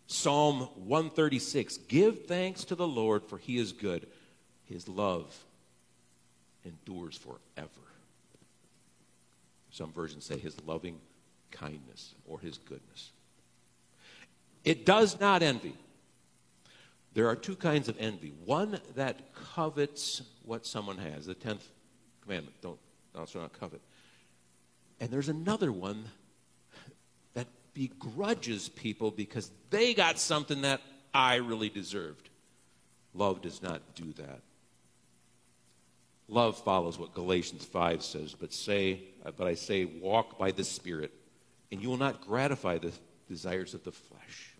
Psalm 0.07 0.61
136 0.75 1.77
Give 1.87 2.25
thanks 2.25 2.65
to 2.65 2.75
the 2.75 2.87
Lord 2.87 3.23
for 3.23 3.37
he 3.37 3.57
is 3.57 3.71
good. 3.71 4.07
His 4.65 4.87
love 4.87 5.33
endures 6.65 7.17
forever. 7.17 7.69
Some 9.71 9.91
versions 9.91 10.25
say 10.25 10.37
his 10.37 10.55
loving 10.65 10.99
kindness 11.51 12.13
or 12.27 12.39
his 12.39 12.57
goodness. 12.57 13.11
It 14.63 14.85
does 14.85 15.19
not 15.19 15.41
envy. 15.41 15.73
There 17.13 17.27
are 17.27 17.35
two 17.35 17.55
kinds 17.55 17.89
of 17.89 17.95
envy. 17.99 18.33
One 18.45 18.79
that 18.95 19.33
covets 19.33 20.21
what 20.43 20.65
someone 20.65 20.97
has. 20.97 21.25
The 21.25 21.35
10th 21.35 21.61
commandment, 22.21 22.55
don't 22.61 22.79
also 23.15 23.41
not 23.41 23.53
covet. 23.59 23.81
And 24.99 25.09
there's 25.09 25.29
another 25.29 25.71
one 25.71 26.05
that 27.33 27.47
begrudges 27.73 28.69
people 28.69 29.11
because 29.11 29.51
they 29.69 29.93
got 29.93 30.19
something 30.19 30.61
that 30.61 30.81
I 31.13 31.35
really 31.35 31.69
deserved. 31.69 32.29
Love 33.13 33.41
does 33.41 33.61
not 33.61 33.95
do 33.95 34.13
that. 34.13 34.41
Love 36.27 36.57
follows 36.57 36.97
what 36.97 37.13
Galatians 37.13 37.65
5 37.65 38.01
says, 38.01 38.33
but 38.33 38.53
say, 38.53 39.01
uh, 39.25 39.31
but 39.35 39.45
I 39.45 39.55
say, 39.55 39.85
walk 39.85 40.39
by 40.39 40.51
the 40.51 40.63
Spirit, 40.63 41.11
and 41.71 41.81
you 41.81 41.89
will 41.89 41.97
not 41.97 42.21
gratify 42.21 42.77
the 42.77 42.93
desires 43.27 43.73
of 43.73 43.83
the 43.83 43.91
flesh. 43.91 44.53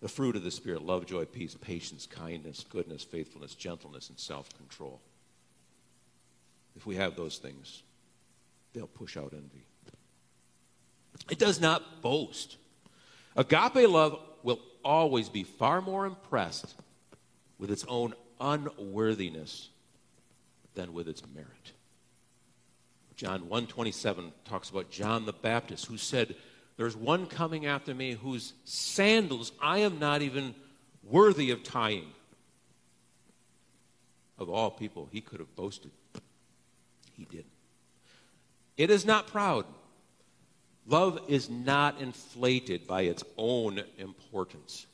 The 0.00 0.08
fruit 0.08 0.36
of 0.36 0.42
the 0.42 0.50
Spirit 0.50 0.82
love, 0.82 1.04
joy, 1.04 1.24
peace, 1.26 1.54
patience, 1.60 2.06
kindness, 2.06 2.64
goodness, 2.70 3.02
faithfulness, 3.02 3.54
gentleness, 3.54 4.08
and 4.08 4.18
self 4.18 4.48
control. 4.56 5.00
If 6.76 6.86
we 6.86 6.96
have 6.96 7.16
those 7.16 7.38
things, 7.38 7.82
they'll 8.72 8.86
push 8.86 9.16
out 9.16 9.32
envy. 9.32 9.66
It 11.30 11.38
does 11.38 11.60
not 11.60 12.02
boast. 12.02 12.56
Agape 13.36 13.88
love 13.88 14.20
will 14.42 14.60
always 14.84 15.28
be 15.28 15.44
far 15.44 15.80
more 15.80 16.06
impressed 16.06 16.74
with 17.58 17.70
its 17.70 17.84
own 17.88 18.14
unworthiness 18.40 19.68
than 20.74 20.92
with 20.92 21.08
its 21.08 21.22
merit. 21.34 21.72
John 23.16 23.48
1:27 23.48 24.32
talks 24.44 24.70
about 24.70 24.90
John 24.90 25.26
the 25.26 25.32
Baptist 25.32 25.86
who 25.86 25.98
said, 25.98 26.36
"There's 26.76 26.96
one 26.96 27.26
coming 27.26 27.66
after 27.66 27.94
me 27.94 28.12
whose 28.12 28.54
sandals 28.64 29.52
I 29.60 29.78
am 29.78 29.98
not 29.98 30.22
even 30.22 30.54
worthy 31.02 31.50
of 31.50 31.62
tying." 31.62 32.14
Of 34.38 34.48
all 34.48 34.70
people, 34.70 35.06
he 35.12 35.20
could 35.20 35.40
have 35.40 35.54
boasted. 35.54 35.92
He 37.12 37.26
didn't. 37.26 37.49
It 38.80 38.88
is 38.88 39.04
not 39.04 39.26
proud. 39.26 39.66
Love 40.86 41.20
is 41.28 41.50
not 41.50 42.00
inflated 42.00 42.86
by 42.86 43.02
its 43.02 43.22
own 43.36 43.82
importance. 43.98 44.86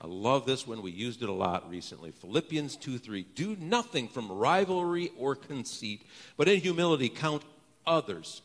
I 0.00 0.06
love 0.06 0.46
this 0.46 0.66
one. 0.66 0.80
We 0.80 0.92
used 0.92 1.22
it 1.22 1.28
a 1.28 1.32
lot 1.32 1.68
recently. 1.68 2.10
Philippians 2.10 2.74
2 2.76 2.96
3. 2.96 3.26
Do 3.34 3.54
nothing 3.60 4.08
from 4.08 4.32
rivalry 4.32 5.10
or 5.18 5.34
conceit, 5.34 6.06
but 6.38 6.48
in 6.48 6.58
humility 6.58 7.10
count 7.10 7.42
others 7.86 8.40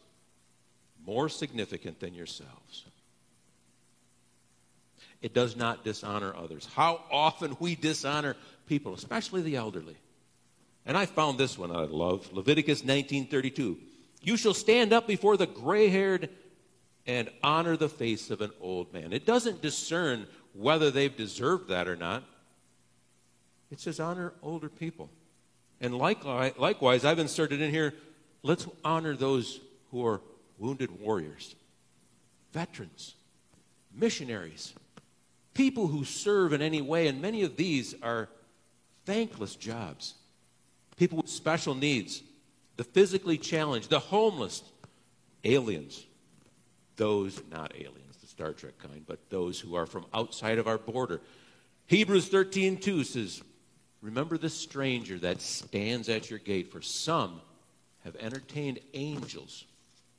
more 1.07 1.29
significant 1.29 2.01
than 2.01 2.13
yourselves. 2.13 2.83
It 5.21 5.33
does 5.33 5.55
not 5.55 5.85
dishonor 5.85 6.35
others. 6.35 6.67
How 6.75 6.99
often 7.09 7.55
we 7.61 7.75
dishonor 7.75 8.35
people, 8.67 8.95
especially 8.95 9.43
the 9.43 9.55
elderly. 9.55 9.95
And 10.85 10.97
I 10.97 11.05
found 11.05 11.37
this 11.37 11.57
one 11.57 11.71
I 11.71 11.85
love 11.85 12.33
Leviticus 12.33 12.81
19:32. 12.81 13.77
You 14.21 14.38
shall 14.38 14.53
stand 14.53 14.93
up 14.93 15.07
before 15.07 15.38
the 15.38 15.47
gray-haired 15.47 16.29
and 17.07 17.29
honor 17.43 17.75
the 17.75 17.89
face 17.89 18.29
of 18.29 18.41
an 18.41 18.51
old 18.62 18.93
man. 18.93 19.13
It 19.13 19.25
doesn't 19.25 19.62
discern 19.62 20.27
whether 20.53 20.91
they've 20.91 21.15
deserved 21.15 21.69
that 21.69 21.88
or 21.88 21.95
not. 21.95 22.23
It 23.71 23.79
says 23.79 23.99
honor 23.99 24.34
older 24.43 24.69
people. 24.69 25.10
And 25.79 25.97
likewise, 25.97 26.53
likewise, 26.57 27.05
I've 27.05 27.19
inserted 27.19 27.62
in 27.62 27.71
here 27.71 27.93
let's 28.43 28.67
honor 28.84 29.15
those 29.15 29.60
who 29.89 30.05
are 30.05 30.21
wounded 30.57 30.99
warriors, 30.99 31.55
veterans, 32.51 33.15
missionaries, 33.93 34.73
people 35.53 35.88
who 35.88 36.05
serve 36.05 36.53
in 36.53 36.62
any 36.62 36.81
way, 36.81 37.07
and 37.07 37.21
many 37.21 37.41
of 37.41 37.55
these 37.55 37.95
are 38.03 38.29
thankless 39.05 39.55
jobs. 39.55 40.13
People 40.97 41.17
with 41.17 41.29
special 41.29 41.73
needs, 41.73 42.21
the 42.81 42.85
physically 42.85 43.37
challenged, 43.37 43.91
the 43.91 43.99
homeless, 43.99 44.63
aliens, 45.43 46.03
those 46.95 47.39
not 47.51 47.71
aliens 47.75 48.17
the 48.19 48.25
Star 48.25 48.53
Trek 48.53 48.73
kind, 48.79 49.03
but 49.05 49.19
those 49.29 49.59
who 49.59 49.75
are 49.75 49.85
from 49.85 50.03
outside 50.15 50.57
of 50.57 50.67
our 50.67 50.79
border. 50.79 51.21
Hebrews 51.85 52.27
13 52.29 52.77
2 52.77 53.03
says, 53.03 53.43
Remember 54.01 54.35
the 54.35 54.49
stranger 54.49 55.19
that 55.19 55.41
stands 55.41 56.09
at 56.09 56.31
your 56.31 56.39
gate, 56.39 56.71
for 56.71 56.81
some 56.81 57.39
have 58.03 58.15
entertained 58.15 58.79
angels 58.95 59.65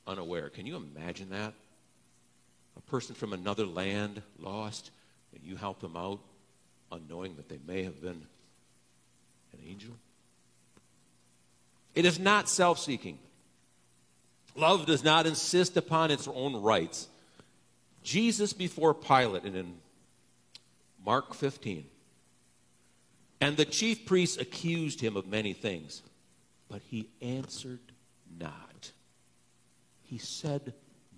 unaware. 0.07 0.47
Can 0.47 0.65
you 0.65 0.77
imagine 0.77 1.31
that? 1.31 1.53
A 2.77 2.81
person 2.83 3.13
from 3.13 3.33
another 3.33 3.65
land, 3.65 4.21
lost, 4.39 4.91
and 5.35 5.43
you 5.43 5.57
help 5.57 5.81
them 5.81 5.97
out, 5.97 6.21
unknowing 6.93 7.35
that 7.35 7.49
they 7.49 7.59
may 7.67 7.83
have 7.83 8.01
been 8.01 8.25
an 9.51 9.59
angel? 9.67 9.95
It 11.95 12.05
is 12.05 12.19
not 12.19 12.49
self 12.49 12.79
seeking. 12.79 13.19
Love 14.55 14.85
does 14.85 15.03
not 15.03 15.25
insist 15.25 15.77
upon 15.77 16.11
its 16.11 16.27
own 16.27 16.55
rights. 16.55 17.07
Jesus 18.03 18.53
before 18.53 18.93
Pilate 18.93 19.43
and 19.43 19.55
in 19.55 19.75
Mark 21.03 21.33
15. 21.33 21.85
And 23.41 23.57
the 23.57 23.65
chief 23.65 24.05
priests 24.05 24.37
accused 24.37 25.01
him 25.01 25.17
of 25.17 25.27
many 25.27 25.53
things, 25.53 26.01
but 26.69 26.81
he 26.81 27.09
answered 27.21 27.79
not. 28.39 28.91
He 30.03 30.17
said 30.17 30.73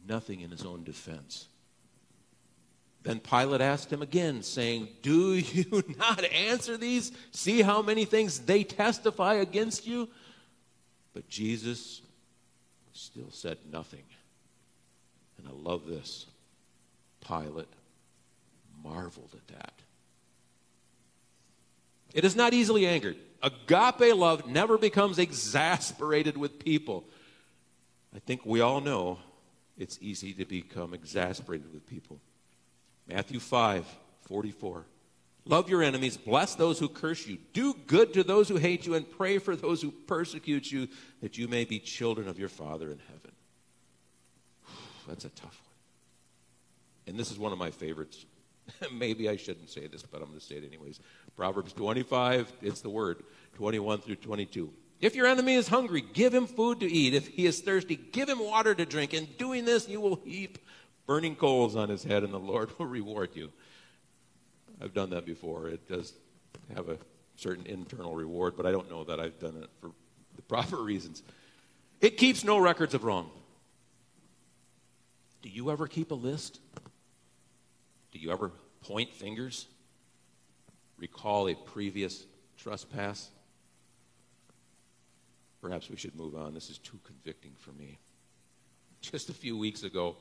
nothing 0.08 0.42
in 0.42 0.50
his 0.50 0.66
own 0.66 0.84
defense. 0.84 1.48
Then 3.04 3.20
Pilate 3.20 3.62
asked 3.62 3.94
him 3.94 4.02
again, 4.02 4.42
saying, 4.42 4.88
Do 5.04 5.34
you 5.34 5.84
not 6.00 6.24
answer 6.24 6.78
these? 6.78 7.12
See 7.32 7.62
how 7.62 7.82
many 7.82 8.06
things 8.06 8.40
they 8.40 8.64
testify 8.64 9.36
against 9.36 9.86
you? 9.86 10.10
But 11.16 11.30
Jesus 11.30 12.02
still 12.94 13.32
said 13.32 13.58
nothing. 13.72 14.04
And 15.38 15.48
I 15.48 15.52
love 15.52 15.88
this. 15.88 16.28
Pilate 17.26 17.70
marveled 18.84 19.34
at 19.34 19.48
that. 19.48 19.74
It 22.14 22.26
is 22.26 22.36
not 22.36 22.54
easily 22.54 22.86
angered. 22.86 23.16
Agape 23.42 24.16
love 24.16 24.46
never 24.48 24.78
becomes 24.78 25.18
exasperated 25.18 26.38
with 26.38 26.60
people. 26.60 27.06
I 28.14 28.20
think 28.20 28.46
we 28.46 28.60
all 28.60 28.82
know 28.82 29.20
it's 29.78 29.98
easy 30.02 30.34
to 30.34 30.46
become 30.46 30.94
exasperated 30.94 31.74
with 31.74 31.88
people. 31.88 32.20
Matthew 33.08 33.40
5 33.40 33.86
44. 34.28 34.86
Love 35.48 35.70
your 35.70 35.84
enemies, 35.84 36.18
bless 36.18 36.56
those 36.56 36.80
who 36.80 36.90
curse 36.90 37.28
you, 37.28 37.38
do 37.54 37.76
good 37.86 38.14
to 38.14 38.24
those 38.24 38.50
who 38.50 38.56
hate 38.56 38.88
you, 38.88 38.96
and 38.96 39.10
pray 39.10 39.38
for 39.38 39.56
those 39.56 39.82
who 39.82 39.92
persecute 39.92 40.72
you, 40.72 40.88
that 41.22 41.38
you 41.38 41.48
may 41.48 41.66
be 41.66 41.80
children 41.80 42.28
of 42.28 42.40
your 42.40 42.50
Father 42.50 42.92
in 42.92 42.98
heaven. 42.98 43.32
That's 45.08 45.26
a 45.26 45.30
tough 45.30 45.62
one. 45.64 47.12
and 47.12 47.20
this 47.20 47.30
is 47.30 47.38
one 47.38 47.52
of 47.52 47.60
my 47.60 47.70
favorites. 47.70 48.26
Maybe 48.92 49.30
I 49.30 49.36
shouldn't 49.36 49.70
say 49.70 49.86
this, 49.86 50.02
but 50.02 50.22
I'm 50.22 50.30
going 50.30 50.40
to 50.40 50.46
say 50.46 50.56
it 50.56 50.66
anyways. 50.66 51.00
Proverbs 51.36 51.74
25, 51.74 52.52
it's 52.64 52.82
the 52.82 52.90
word, 52.90 53.24
21 53.56 54.00
through 54.00 54.16
22. 54.16 54.74
If 55.02 55.16
your 55.16 55.28
enemy 55.28 55.54
is 55.54 55.68
hungry, 55.68 56.04
give 56.14 56.34
him 56.34 56.48
food 56.48 56.80
to 56.80 56.92
eat. 56.92 57.14
If 57.14 57.28
he 57.28 57.46
is 57.46 57.60
thirsty, 57.62 57.96
give 57.96 58.30
him 58.30 58.40
water 58.40 58.74
to 58.74 58.86
drink. 58.86 59.14
In 59.14 59.28
doing 59.38 59.66
this, 59.66 59.88
you 59.88 60.02
will 60.02 60.22
heap 60.26 60.58
burning 61.06 61.36
coals 61.36 61.76
on 61.76 61.90
his 61.90 62.04
head, 62.04 62.24
and 62.24 62.34
the 62.34 62.40
Lord 62.40 62.72
will 62.80 62.88
reward 62.88 63.32
you. 63.36 63.52
I've 64.82 64.94
done 64.94 65.10
that 65.12 65.26
before. 65.26 65.70
It 65.70 65.88
does 65.88 66.14
have 66.76 66.90
a 66.90 66.98
certain 67.36 67.66
internal 67.66 68.16
reward, 68.16 68.56
but 68.58 68.66
I 68.66 68.72
don't 68.72 68.90
know 68.90 69.04
that 69.04 69.20
I've 69.20 69.40
done 69.40 69.58
it 69.62 69.70
for 69.80 69.92
the 70.36 70.42
proper 70.48 70.78
reasons. 70.78 71.24
It 72.02 72.18
keeps 72.18 72.44
no 72.44 72.58
records 72.58 72.94
of 72.94 73.04
wrong. 73.04 73.30
Do 75.42 75.50
you 75.50 75.72
ever 75.72 75.88
keep 75.88 76.12
a 76.12 76.16
list 76.16 76.60
do 78.16 78.22
you 78.22 78.32
ever 78.32 78.50
point 78.82 79.14
fingers? 79.14 79.68
Recall 80.98 81.50
a 81.50 81.54
previous 81.54 82.26
trespass? 82.58 83.30
Perhaps 85.62 85.90
we 85.90 85.98
should 85.98 86.16
move 86.16 86.34
on. 86.34 86.54
This 86.54 86.70
is 86.70 86.78
too 86.78 86.98
convicting 87.04 87.52
for 87.60 87.74
me. 87.74 88.00
Just 89.02 89.28
a 89.30 89.34
few 89.34 89.58
weeks 89.58 89.84
ago, 89.84 90.16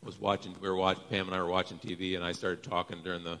I 0.00 0.06
was 0.06 0.20
watching. 0.20 0.54
We 0.60 0.68
were 0.68 0.76
watching. 0.76 1.02
Pam 1.10 1.26
and 1.26 1.34
I 1.34 1.40
were 1.40 1.48
watching 1.48 1.78
TV, 1.78 2.14
and 2.14 2.24
I 2.24 2.30
started 2.30 2.62
talking 2.62 3.02
during 3.02 3.24
the 3.24 3.40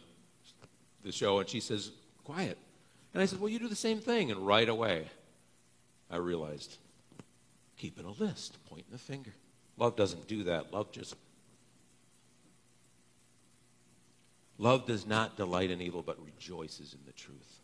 the 1.02 1.12
show, 1.12 1.38
and 1.38 1.48
she 1.48 1.60
says, 1.60 1.92
"Quiet." 2.24 2.58
And 3.12 3.22
I 3.22 3.26
said, 3.26 3.40
"Well, 3.40 3.48
you 3.48 3.58
do 3.58 3.68
the 3.68 3.76
same 3.76 4.00
thing." 4.00 4.30
And 4.30 4.46
right 4.46 4.68
away, 4.68 5.08
I 6.10 6.16
realized 6.16 6.76
keeping 7.76 8.04
a 8.04 8.12
list, 8.12 8.58
pointing 8.66 8.92
the 8.92 8.98
finger. 8.98 9.34
Love 9.76 9.96
doesn't 9.96 10.28
do 10.28 10.44
that. 10.44 10.72
Love 10.72 10.92
just 10.92 11.16
Love 14.58 14.86
does 14.86 15.04
not 15.04 15.36
delight 15.36 15.72
in 15.72 15.80
evil, 15.80 16.02
but 16.02 16.24
rejoices 16.24 16.92
in 16.92 17.00
the 17.04 17.12
truth. 17.12 17.60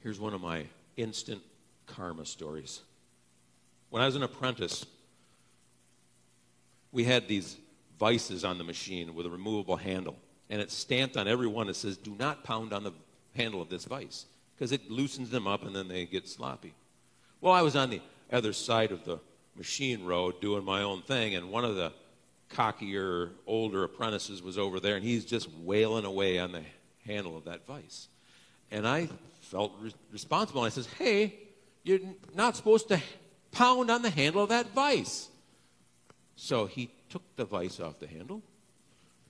Here's 0.00 0.20
one 0.20 0.34
of 0.34 0.42
my 0.42 0.66
instant 0.98 1.40
karma 1.86 2.26
stories. 2.26 2.82
When 3.88 4.02
I 4.02 4.06
was 4.06 4.14
an 4.14 4.22
apprentice, 4.22 4.84
we 6.92 7.04
had 7.04 7.28
these 7.28 7.56
vices 7.98 8.44
on 8.44 8.58
the 8.58 8.64
machine 8.64 9.14
with 9.14 9.24
a 9.24 9.30
removable 9.30 9.76
handle, 9.76 10.16
and 10.50 10.60
it's 10.60 10.74
stamped 10.74 11.16
on 11.16 11.28
every 11.28 11.46
one. 11.46 11.68
It 11.68 11.76
says, 11.76 11.96
Do 11.96 12.14
not 12.18 12.44
pound 12.44 12.72
on 12.72 12.84
the 12.84 12.92
handle 13.34 13.60
of 13.60 13.68
this 13.68 13.84
vice, 13.84 14.26
because 14.54 14.72
it 14.72 14.90
loosens 14.90 15.30
them 15.30 15.46
up 15.46 15.64
and 15.64 15.74
then 15.74 15.88
they 15.88 16.06
get 16.06 16.28
sloppy. 16.28 16.74
Well, 17.40 17.52
I 17.52 17.62
was 17.62 17.76
on 17.76 17.90
the 17.90 18.00
other 18.32 18.52
side 18.52 18.92
of 18.92 19.04
the 19.04 19.20
machine 19.56 20.04
road 20.04 20.40
doing 20.40 20.64
my 20.64 20.82
own 20.82 21.02
thing, 21.02 21.34
and 21.34 21.50
one 21.50 21.64
of 21.64 21.76
the 21.76 21.92
cockier, 22.50 23.30
older 23.46 23.84
apprentices 23.84 24.42
was 24.42 24.58
over 24.58 24.80
there, 24.80 24.96
and 24.96 25.04
he's 25.04 25.24
just 25.24 25.48
wailing 25.62 26.04
away 26.04 26.38
on 26.38 26.52
the 26.52 26.62
handle 27.06 27.36
of 27.36 27.44
that 27.44 27.66
vice. 27.66 28.08
And 28.70 28.86
I 28.86 29.08
felt 29.40 29.72
re- 29.80 29.94
responsible. 30.12 30.62
And 30.62 30.72
I 30.72 30.74
says, 30.74 30.86
"Hey, 30.98 31.34
you're 31.82 32.00
not 32.34 32.56
supposed 32.56 32.88
to 32.88 33.00
pound 33.52 33.90
on 33.90 34.02
the 34.02 34.10
handle 34.10 34.42
of 34.42 34.48
that 34.48 34.72
vice." 34.74 35.28
So 36.36 36.66
he 36.66 36.90
took 37.08 37.22
the 37.36 37.44
vice 37.44 37.80
off 37.80 37.98
the 37.98 38.06
handle, 38.06 38.42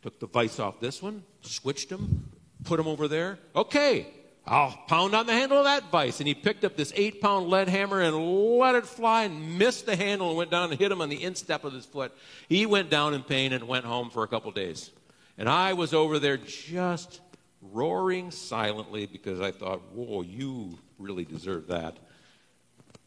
took 0.07 0.21
the 0.21 0.27
vice 0.29 0.61
off 0.61 0.79
this 0.79 1.03
one, 1.03 1.25
switched 1.41 1.89
them, 1.89 2.31
put 2.63 2.77
them 2.77 2.87
over 2.87 3.09
there. 3.09 3.41
Okay, 3.57 4.07
I'll 4.47 4.71
pound 4.87 5.17
on 5.17 5.27
the 5.27 5.33
handle 5.33 5.59
of 5.59 5.65
that 5.65 5.91
vice. 5.91 6.21
And 6.21 6.29
he 6.29 6.35
picked 6.35 6.63
up 6.63 6.77
this 6.77 6.93
eight 6.95 7.21
pound 7.21 7.49
lead 7.49 7.69
hammer 7.69 8.01
and 8.01 8.17
let 8.57 8.77
it 8.77 8.87
fly 8.87 9.25
and 9.25 9.59
missed 9.59 9.85
the 9.85 9.97
handle 9.97 10.29
and 10.29 10.39
went 10.39 10.53
down 10.53 10.71
and 10.71 10.79
hit 10.79 10.93
him 10.93 11.01
on 11.01 11.09
the 11.09 11.21
instep 11.21 11.65
of 11.65 11.73
his 11.73 11.85
foot. 11.85 12.13
He 12.49 12.67
went 12.67 12.89
down 12.89 13.15
in 13.15 13.25
pain 13.25 13.53
and 13.53 13.67
went 13.67 13.85
home 13.85 14.11
for 14.11 14.23
a 14.23 14.29
couple 14.29 14.53
days. 14.53 14.93
And 15.39 15.49
I 15.49 15.73
was 15.73 15.93
over 15.93 16.21
there 16.21 16.37
just 16.37 17.21
roaring 17.61 18.31
silently 18.31 19.07
because 19.07 19.41
I 19.41 19.51
thought, 19.51 19.81
whoa, 19.93 20.23
you 20.23 20.79
really 21.01 21.25
deserve 21.25 21.67
that. 21.67 21.97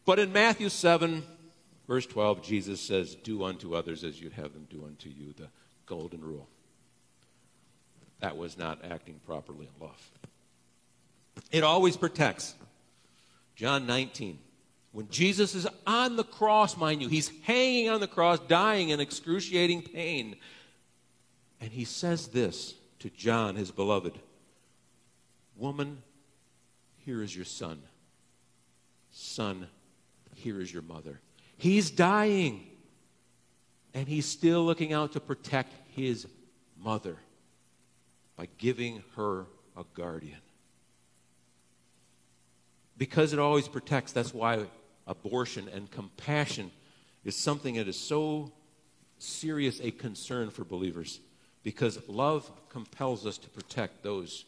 But 0.03 0.19
in 0.19 0.33
Matthew 0.33 0.67
7, 0.67 1.23
verse 1.87 2.05
12, 2.07 2.41
Jesus 2.41 2.81
says, 2.81 3.15
Do 3.15 3.45
unto 3.45 3.73
others 3.73 4.03
as 4.03 4.19
you'd 4.19 4.33
have 4.33 4.51
them 4.51 4.67
do 4.69 4.83
unto 4.85 5.07
you, 5.07 5.33
the 5.37 5.47
golden 5.85 6.19
rule. 6.19 6.49
That 8.19 8.37
was 8.37 8.57
not 8.57 8.79
acting 8.89 9.19
properly 9.25 9.67
in 9.67 9.85
love. 9.85 10.11
It 11.51 11.63
always 11.63 11.95
protects. 11.97 12.55
John 13.55 13.85
19. 13.85 14.39
When 14.91 15.07
Jesus 15.09 15.53
is 15.55 15.67
on 15.85 16.15
the 16.15 16.23
cross, 16.23 16.75
mind 16.75 17.01
you, 17.01 17.07
he's 17.07 17.31
hanging 17.43 17.89
on 17.89 17.99
the 17.99 18.07
cross, 18.07 18.39
dying 18.39 18.89
in 18.89 18.99
excruciating 18.99 19.83
pain. 19.83 20.35
And 21.61 21.71
he 21.71 21.85
says 21.85 22.27
this 22.27 22.73
to 22.99 23.09
John, 23.09 23.55
his 23.55 23.71
beloved 23.71 24.17
Woman, 25.55 26.01
here 27.05 27.21
is 27.21 27.35
your 27.35 27.45
son. 27.45 27.81
Son, 29.11 29.67
here 30.35 30.61
is 30.61 30.71
your 30.71 30.83
mother. 30.83 31.19
He's 31.57 31.91
dying. 31.91 32.65
And 33.93 34.07
he's 34.07 34.25
still 34.25 34.63
looking 34.63 34.93
out 34.93 35.13
to 35.13 35.19
protect 35.19 35.73
his 35.95 36.27
mother 36.81 37.17
by 38.39 38.47
giving 38.57 39.03
her 39.17 39.47
a 39.75 39.83
guardian. 39.95 40.39
Because 42.97 43.33
it 43.33 43.39
always 43.39 43.67
protects, 43.67 44.13
that's 44.13 44.33
why 44.33 44.65
abortion 45.05 45.67
and 45.73 45.91
compassion 45.91 46.71
is 47.25 47.35
something 47.35 47.75
that 47.75 47.89
is 47.89 47.99
so 47.99 48.53
serious 49.17 49.81
a 49.81 49.91
concern 49.91 50.51
for 50.51 50.63
believers. 50.63 51.19
Because 51.63 51.99
love 52.07 52.49
compels 52.69 53.25
us 53.25 53.37
to 53.39 53.49
protect 53.49 54.03
those 54.03 54.45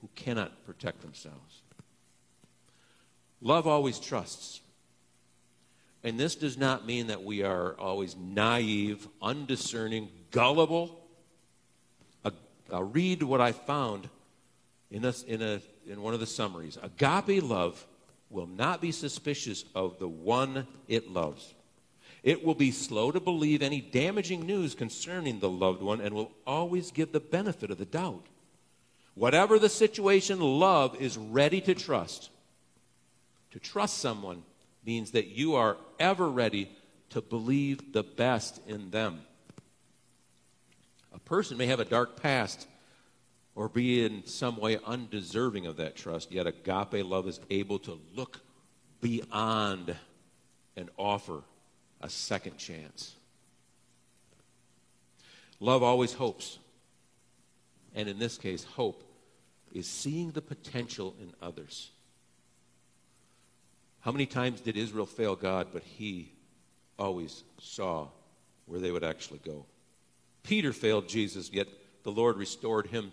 who 0.00 0.08
cannot 0.14 0.64
protect 0.64 1.02
themselves. 1.02 1.60
Love 3.42 3.66
always 3.66 3.98
trusts. 3.98 4.62
And 6.02 6.18
this 6.18 6.34
does 6.34 6.56
not 6.56 6.86
mean 6.86 7.08
that 7.08 7.22
we 7.22 7.42
are 7.42 7.78
always 7.78 8.16
naive, 8.16 9.06
undiscerning, 9.20 10.08
gullible. 10.30 11.03
I'll 12.74 12.82
read 12.82 13.22
what 13.22 13.40
I 13.40 13.52
found 13.52 14.08
in, 14.90 15.04
in, 15.26 15.42
a, 15.42 15.60
in 15.86 16.02
one 16.02 16.14
of 16.14 16.20
the 16.20 16.26
summaries. 16.26 16.76
Agape 16.82 17.42
love 17.42 17.84
will 18.30 18.46
not 18.46 18.80
be 18.80 18.90
suspicious 18.90 19.64
of 19.74 19.98
the 19.98 20.08
one 20.08 20.66
it 20.88 21.10
loves. 21.10 21.54
It 22.22 22.44
will 22.44 22.54
be 22.54 22.70
slow 22.70 23.12
to 23.12 23.20
believe 23.20 23.62
any 23.62 23.80
damaging 23.80 24.46
news 24.46 24.74
concerning 24.74 25.38
the 25.38 25.48
loved 25.48 25.82
one 25.82 26.00
and 26.00 26.14
will 26.14 26.32
always 26.46 26.90
give 26.90 27.12
the 27.12 27.20
benefit 27.20 27.70
of 27.70 27.78
the 27.78 27.84
doubt. 27.84 28.26
Whatever 29.14 29.58
the 29.58 29.68
situation, 29.68 30.40
love 30.40 31.00
is 31.00 31.16
ready 31.16 31.60
to 31.60 31.74
trust. 31.74 32.30
To 33.52 33.60
trust 33.60 33.98
someone 33.98 34.42
means 34.84 35.12
that 35.12 35.28
you 35.28 35.54
are 35.54 35.76
ever 36.00 36.28
ready 36.28 36.70
to 37.10 37.20
believe 37.20 37.92
the 37.92 38.02
best 38.02 38.60
in 38.66 38.90
them. 38.90 39.20
Person 41.24 41.56
may 41.56 41.66
have 41.66 41.80
a 41.80 41.84
dark 41.84 42.20
past 42.20 42.66
or 43.54 43.68
be 43.68 44.04
in 44.04 44.26
some 44.26 44.56
way 44.56 44.78
undeserving 44.84 45.66
of 45.66 45.76
that 45.76 45.96
trust, 45.96 46.32
yet 46.32 46.46
agape 46.46 47.04
love 47.04 47.28
is 47.28 47.40
able 47.50 47.78
to 47.80 47.98
look 48.14 48.40
beyond 49.00 49.94
and 50.76 50.90
offer 50.96 51.42
a 52.00 52.08
second 52.08 52.58
chance. 52.58 53.14
Love 55.60 55.82
always 55.82 56.12
hopes. 56.12 56.58
And 57.94 58.08
in 58.08 58.18
this 58.18 58.36
case, 58.36 58.64
hope 58.64 59.04
is 59.72 59.86
seeing 59.86 60.32
the 60.32 60.42
potential 60.42 61.14
in 61.20 61.32
others. 61.40 61.90
How 64.00 64.12
many 64.12 64.26
times 64.26 64.60
did 64.60 64.76
Israel 64.76 65.06
fail 65.06 65.36
God, 65.36 65.68
but 65.72 65.82
he 65.82 66.32
always 66.98 67.44
saw 67.58 68.08
where 68.66 68.80
they 68.80 68.90
would 68.90 69.04
actually 69.04 69.40
go? 69.44 69.64
Peter 70.44 70.72
failed 70.72 71.08
Jesus, 71.08 71.50
yet 71.52 71.66
the 72.04 72.12
Lord 72.12 72.36
restored 72.36 72.86
him 72.86 73.12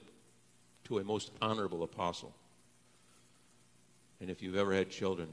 to 0.83 0.99
a 0.99 1.03
most 1.03 1.31
honorable 1.41 1.81
apostle. 1.83 2.35
And 4.19 4.29
if 4.29 4.41
you've 4.43 4.57
ever 4.57 4.73
had 4.73 4.91
children, 4.91 5.29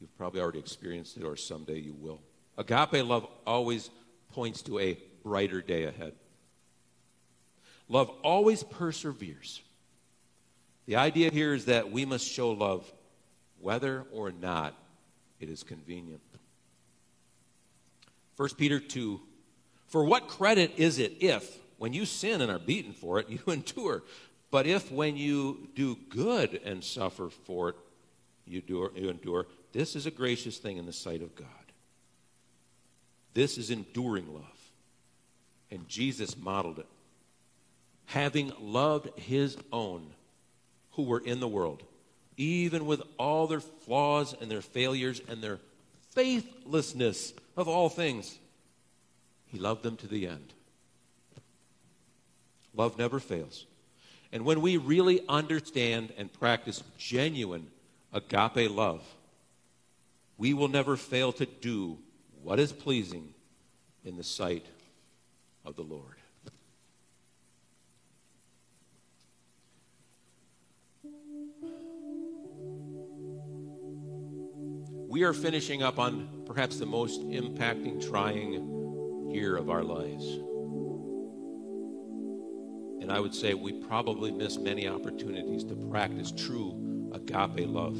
you've 0.00 0.16
probably 0.16 0.40
already 0.40 0.60
experienced 0.60 1.16
it, 1.16 1.24
or 1.24 1.36
someday 1.36 1.78
you 1.80 1.92
will. 1.92 2.20
Agape 2.56 3.04
love 3.04 3.26
always 3.46 3.90
points 4.32 4.62
to 4.62 4.78
a 4.78 4.96
brighter 5.22 5.60
day 5.60 5.84
ahead. 5.84 6.14
Love 7.88 8.10
always 8.22 8.62
perseveres. 8.62 9.60
The 10.86 10.96
idea 10.96 11.30
here 11.30 11.52
is 11.52 11.66
that 11.66 11.90
we 11.90 12.04
must 12.04 12.26
show 12.26 12.50
love 12.52 12.90
whether 13.60 14.04
or 14.12 14.30
not 14.30 14.74
it 15.40 15.48
is 15.48 15.62
convenient. 15.62 16.20
1 18.36 18.50
Peter 18.56 18.78
2 18.78 19.20
For 19.88 20.04
what 20.04 20.28
credit 20.28 20.72
is 20.76 20.98
it 20.98 21.16
if, 21.20 21.58
when 21.78 21.92
you 21.92 22.04
sin 22.04 22.40
and 22.40 22.50
are 22.50 22.58
beaten 22.58 22.92
for 22.92 23.18
it, 23.18 23.28
you 23.28 23.40
endure? 23.46 24.04
But 24.50 24.66
if 24.66 24.90
when 24.90 25.16
you 25.16 25.68
do 25.74 25.96
good 26.08 26.60
and 26.64 26.82
suffer 26.82 27.28
for 27.28 27.70
it, 27.70 27.76
you, 28.46 28.62
do, 28.62 28.90
you 28.94 29.10
endure, 29.10 29.46
this 29.72 29.94
is 29.94 30.06
a 30.06 30.10
gracious 30.10 30.56
thing 30.56 30.78
in 30.78 30.86
the 30.86 30.92
sight 30.92 31.22
of 31.22 31.34
God. 31.34 31.46
This 33.34 33.58
is 33.58 33.70
enduring 33.70 34.32
love. 34.32 34.44
And 35.70 35.86
Jesus 35.86 36.36
modeled 36.36 36.78
it. 36.78 36.86
Having 38.06 38.52
loved 38.58 39.18
his 39.18 39.58
own 39.70 40.06
who 40.92 41.02
were 41.02 41.20
in 41.20 41.40
the 41.40 41.48
world, 41.48 41.82
even 42.38 42.86
with 42.86 43.02
all 43.18 43.46
their 43.46 43.60
flaws 43.60 44.34
and 44.40 44.50
their 44.50 44.62
failures 44.62 45.20
and 45.28 45.42
their 45.42 45.58
faithlessness 46.12 47.34
of 47.54 47.68
all 47.68 47.90
things, 47.90 48.38
he 49.50 49.58
loved 49.58 49.82
them 49.82 49.96
to 49.96 50.06
the 50.06 50.26
end. 50.26 50.52
Love 52.74 52.98
never 52.98 53.18
fails. 53.18 53.66
And 54.30 54.44
when 54.44 54.60
we 54.60 54.76
really 54.76 55.20
understand 55.28 56.12
and 56.16 56.32
practice 56.32 56.82
genuine 56.98 57.68
agape 58.12 58.70
love, 58.70 59.02
we 60.36 60.54
will 60.54 60.68
never 60.68 60.96
fail 60.96 61.32
to 61.32 61.46
do 61.46 61.98
what 62.42 62.58
is 62.58 62.72
pleasing 62.72 63.34
in 64.04 64.16
the 64.16 64.24
sight 64.24 64.66
of 65.64 65.76
the 65.76 65.82
Lord. 65.82 66.14
We 75.08 75.24
are 75.24 75.32
finishing 75.32 75.82
up 75.82 75.98
on 75.98 76.42
perhaps 76.46 76.78
the 76.78 76.86
most 76.86 77.22
impacting, 77.22 78.06
trying 78.08 78.77
year 79.30 79.56
of 79.56 79.70
our 79.70 79.82
lives. 79.82 80.24
And 83.00 83.12
I 83.12 83.20
would 83.20 83.34
say 83.34 83.54
we 83.54 83.72
probably 83.72 84.30
miss 84.30 84.58
many 84.58 84.86
opportunities 84.86 85.64
to 85.64 85.74
practice 85.74 86.30
true 86.30 87.10
agape 87.12 87.66
love. 87.66 87.96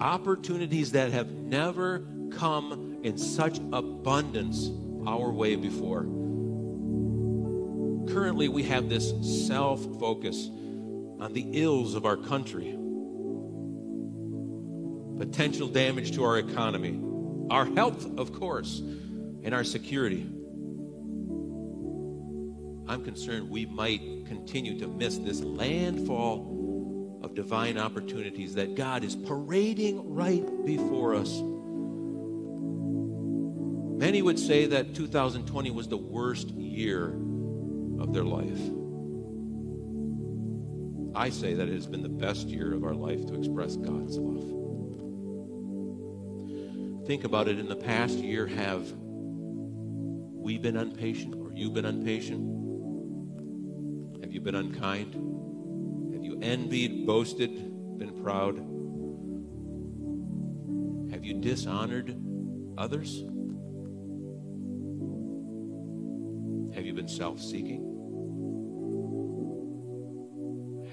Opportunities 0.00 0.92
that 0.92 1.12
have 1.12 1.30
never 1.30 2.06
come 2.30 2.98
in 3.02 3.16
such 3.16 3.58
abundance 3.72 4.70
our 5.06 5.30
way 5.30 5.56
before. 5.56 6.02
Currently, 8.12 8.48
we 8.48 8.64
have 8.64 8.88
this 8.88 9.14
self 9.46 9.80
focus 9.98 10.48
on 11.20 11.32
the 11.32 11.46
ills 11.52 11.94
of 11.94 12.04
our 12.04 12.16
country, 12.16 12.76
potential 15.18 15.68
damage 15.68 16.12
to 16.12 16.24
our 16.24 16.38
economy, 16.38 17.00
our 17.52 17.66
health, 17.66 18.18
of 18.18 18.32
course, 18.32 18.80
and 18.80 19.52
our 19.54 19.62
security. 19.62 20.26
I'm 22.88 23.04
concerned 23.04 23.50
we 23.50 23.66
might 23.66 24.00
continue 24.24 24.78
to 24.80 24.88
miss 24.88 25.18
this 25.18 25.42
landfall 25.42 27.20
of 27.22 27.34
divine 27.34 27.76
opportunities 27.76 28.54
that 28.54 28.74
God 28.74 29.04
is 29.04 29.14
parading 29.14 30.14
right 30.14 30.42
before 30.64 31.14
us. 31.14 31.30
Many 34.00 34.22
would 34.22 34.38
say 34.38 34.64
that 34.66 34.94
2020 34.94 35.70
was 35.72 35.88
the 35.88 35.98
worst 35.98 36.48
year 36.52 37.08
of 38.00 38.14
their 38.14 38.24
life. 38.24 38.60
I 41.14 41.28
say 41.28 41.52
that 41.52 41.68
it 41.68 41.74
has 41.74 41.86
been 41.86 42.02
the 42.02 42.08
best 42.08 42.48
year 42.48 42.72
of 42.72 42.82
our 42.82 42.94
life 42.94 43.26
to 43.26 43.34
express 43.34 43.76
God's 43.76 44.16
love. 44.16 44.61
Think 47.06 47.24
about 47.24 47.48
it 47.48 47.58
in 47.58 47.68
the 47.68 47.76
past 47.76 48.14
year, 48.14 48.46
have 48.46 48.92
we 48.92 50.58
been 50.58 50.76
impatient 50.76 51.34
or 51.34 51.52
you 51.52 51.70
been 51.70 51.84
impatient? 51.84 52.48
Have 54.22 54.32
you 54.32 54.40
been 54.40 54.54
unkind? 54.54 55.14
Have 56.14 56.24
you 56.24 56.38
envied, 56.40 57.06
boasted, 57.06 57.98
been 57.98 58.22
proud? 58.22 58.58
Have 61.12 61.24
you 61.24 61.40
dishonored 61.40 62.16
others? 62.78 63.22
Have 66.74 66.86
you 66.86 66.94
been 66.94 67.08
self 67.08 67.40
seeking? 67.40 67.88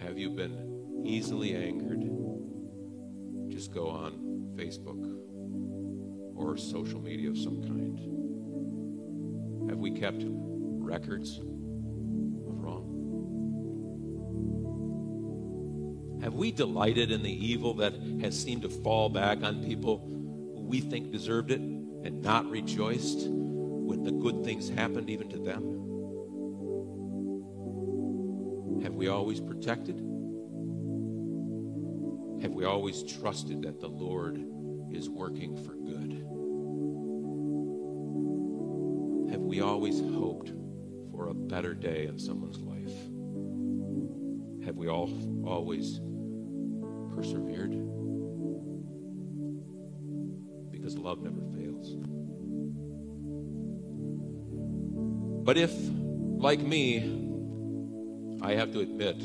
Have 0.01 0.17
you 0.17 0.31
been 0.31 1.03
easily 1.05 1.55
angered, 1.55 2.01
just 3.49 3.73
go 3.73 3.89
on 3.89 4.53
Facebook 4.55 5.38
or 6.39 6.57
social 6.57 7.01
media 7.01 7.29
of 7.29 7.37
some 7.37 7.61
kind? 7.61 7.99
Have 9.69 9.77
we 9.77 9.91
kept 9.91 10.23
records 10.25 11.37
of 11.37 12.59
wrong? 12.59 12.95
Have 16.23 16.33
we 16.33 16.51
delighted 16.51 17.11
in 17.11 17.21
the 17.23 17.45
evil 17.45 17.73
that 17.75 17.93
has 18.21 18.41
seemed 18.41 18.61
to 18.63 18.69
fall 18.69 19.09
back 19.09 19.43
on 19.43 19.63
people 19.63 19.99
who 20.55 20.61
we 20.65 20.79
think 20.79 21.11
deserved 21.11 21.51
it 21.51 21.59
and 21.59 22.21
not 22.21 22.49
rejoiced 22.49 23.27
when 23.27 24.03
the 24.03 24.11
good 24.11 24.43
things 24.43 24.69
happened 24.69 25.09
even 25.09 25.29
to 25.29 25.37
them? 25.37 25.75
Have 28.83 28.93
we 28.93 29.09
always 29.09 29.41
protected? 29.41 29.97
Have 32.41 32.53
we 32.53 32.63
always 32.63 33.03
trusted 33.03 33.63
that 33.63 33.81
the 33.81 33.89
Lord 33.89 34.41
is 34.91 35.09
working 35.09 35.57
for 35.65 35.73
good? 35.73 35.98
We 39.49 39.61
always 39.61 39.99
hoped 39.99 40.53
for 41.11 41.29
a 41.29 41.33
better 41.33 41.73
day 41.73 42.05
in 42.05 42.19
someone's 42.19 42.59
life? 42.59 42.93
Have 44.63 44.75
we 44.75 44.87
all 44.87 45.09
always 45.43 45.99
persevered? 47.15 47.71
Because 50.71 50.99
love 50.99 51.23
never 51.23 51.41
fails. 51.57 51.95
But 55.43 55.57
if, 55.57 55.73
like 55.73 56.59
me, 56.59 56.99
I 58.43 58.53
have 58.53 58.71
to 58.73 58.81
admit, 58.81 59.15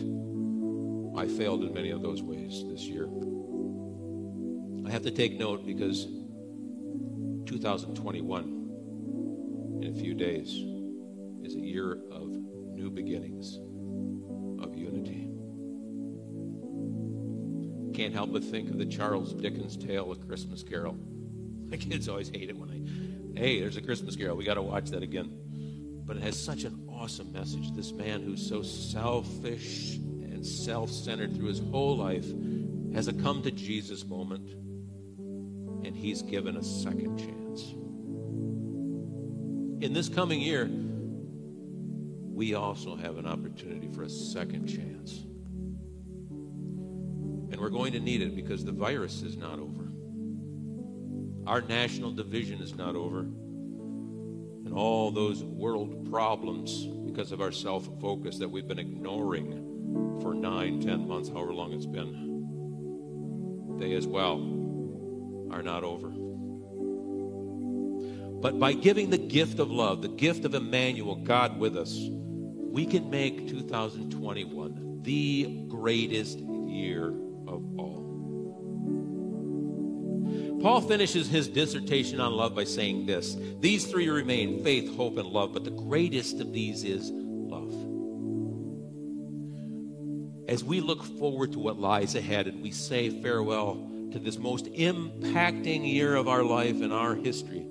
I 1.19 1.29
failed 1.29 1.65
in 1.65 1.75
many 1.75 1.91
of 1.91 2.01
those 2.01 2.23
ways 2.23 2.65
this 2.71 2.81
year. 2.85 3.11
I 4.87 4.91
have 4.91 5.03
to 5.03 5.11
take 5.11 5.39
note 5.39 5.67
because 5.67 6.07
2021, 7.45 8.45
in 8.45 8.51
a 8.51 8.54
few 10.15 10.27
days, 10.27 10.49
is 11.45 11.57
a 11.57 11.61
year 11.61 11.99
of 12.13 12.29
new 12.29 12.89
beginnings, 12.89 13.57
of 14.63 14.77
unity. 14.77 15.29
Can't 17.95 18.15
help 18.15 18.33
but 18.33 18.45
think 18.45 18.71
of 18.71 18.79
the 18.79 18.87
Charles 18.87 19.35
Dickens 19.35 19.77
tale, 19.77 20.13
A 20.13 20.17
Christmas 20.17 20.63
Carol. 20.63 20.97
My 21.69 21.77
kids 21.77 22.09
always 22.09 22.29
hate 22.29 22.49
it 22.49 22.57
when 22.57 22.71
I, 22.71 23.39
hey, 23.39 23.61
there's 23.61 23.77
a 23.77 23.83
Christmas 23.83 24.15
Carol. 24.15 24.37
We 24.37 24.45
got 24.45 24.55
to 24.55 24.63
watch 24.63 24.91
that 24.91 25.03
again. 25.03 25.37
But 26.07 26.19
it 26.19 26.23
has 26.23 26.41
such 26.41 26.65
an 26.65 26.87
awesome 26.89 27.33
message. 27.33 27.73
This 27.73 27.91
man 27.91 28.23
who's 28.23 28.47
so 28.47 28.63
selfish 28.63 29.95
and 29.97 30.47
self 30.47 30.91
centered 30.91 31.35
through 31.35 31.49
his 31.49 31.61
whole 31.61 31.97
life 31.97 32.27
has 32.95 33.09
a 33.09 33.13
come 33.13 33.43
to 33.43 33.51
Jesus 33.51 34.05
moment, 34.05 34.51
and 35.85 35.97
he's 35.97 36.23
given 36.23 36.57
a 36.57 36.63
second 36.63 37.19
chance. 37.19 37.75
In 39.85 39.93
this 39.93 40.09
coming 40.09 40.41
year, 40.41 40.65
we 42.33 42.55
also 42.55 42.97
have 42.97 43.19
an 43.19 43.27
opportunity 43.27 43.87
for 43.93 44.05
a 44.05 44.09
second 44.09 44.67
chance. 44.67 45.27
And 47.51 47.61
we're 47.61 47.69
going 47.69 47.93
to 47.93 48.01
need 48.01 48.23
it 48.23 48.35
because 48.35 48.65
the 48.65 48.73
virus 48.73 49.21
is 49.21 49.37
not 49.37 49.59
over. 49.59 49.91
Our 51.47 51.61
national 51.61 52.13
division 52.13 52.63
is 52.63 52.75
not 52.75 52.97
over. 52.97 53.21
And 54.65 54.73
all 54.73 55.11
those 55.11 55.45
world 55.45 56.11
problems 56.11 56.87
because 57.05 57.31
of 57.31 57.43
our 57.43 57.53
self 57.53 57.87
focus 58.01 58.39
that 58.39 58.49
we've 58.49 58.67
been 58.67 58.79
ignoring 58.79 60.19
for 60.23 60.33
nine, 60.33 60.81
ten 60.81 61.07
months, 61.07 61.29
however 61.29 61.53
long 61.53 61.75
it's 61.75 61.85
been, 61.85 63.77
they 63.79 63.93
as 63.93 64.07
well 64.07 64.39
are 65.53 65.63
not 65.63 65.85
over. 65.85 66.24
But 68.45 68.61
by 68.61 68.75
giving 68.75 69.09
the 69.09 69.17
gift 69.17 69.59
of 69.59 69.71
love, 69.71 70.03
the 70.03 70.09
gift 70.09 70.45
of 70.45 70.55
Emmanuel, 70.55 71.15
God 71.15 71.59
with 71.59 71.79
us, 71.79 71.99
we 71.99 72.85
can 72.85 73.09
make 73.09 73.49
2021 73.49 75.01
the 75.01 75.65
greatest 75.67 76.41
year 76.41 77.07
of 77.49 77.65
all. 77.79 78.05
Paul 80.61 80.83
finishes 80.83 81.27
his 81.27 81.49
dissertation 81.49 82.21
on 82.21 82.35
love 82.35 82.55
by 82.55 82.65
saying 82.65 83.07
this 83.07 83.35
These 83.61 83.87
three 83.87 84.11
remain 84.11 84.63
faith, 84.63 84.95
hope, 84.95 85.17
and 85.17 85.29
love, 85.29 85.55
but 85.55 85.65
the 85.65 85.71
greatest 85.71 86.39
of 86.43 86.53
these 86.53 86.85
is 86.85 87.11
love. 87.15 87.73
As 90.51 90.63
we 90.63 90.83
look 90.83 91.03
forward 91.03 91.53
to 91.53 91.59
what 91.59 91.81
lies 91.81 92.15
ahead 92.15 92.47
and 92.47 92.63
we 92.63 92.73
say 92.73 93.09
farewell 93.23 93.91
to 94.13 94.19
this 94.19 94.37
most 94.37 94.67
impacting 94.67 95.91
year 95.91 96.15
of 96.15 96.29
our 96.29 96.43
life 96.43 96.83
and 96.83 96.93
our 96.93 97.15
history, 97.15 97.69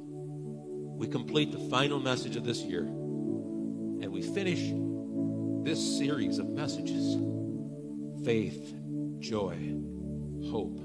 we 0.96 1.08
complete 1.08 1.52
the 1.52 1.70
final 1.70 2.00
message 2.00 2.36
of 2.36 2.44
this 2.44 2.62
year 2.62 2.84
and 2.84 4.12
we 4.12 4.22
finish 4.22 4.72
this 5.64 5.98
series 5.98 6.40
of 6.40 6.50
messages 6.50 7.18
faith, 8.24 8.74
joy, 9.20 9.56
hope, 10.50 10.78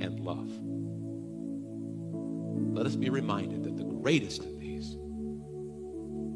and 0.00 0.18
love. 0.20 0.50
Let 2.74 2.86
us 2.86 2.96
be 2.96 3.10
reminded 3.10 3.64
that 3.64 3.76
the 3.76 3.84
greatest 3.84 4.40
of 4.44 4.58
these 4.58 4.96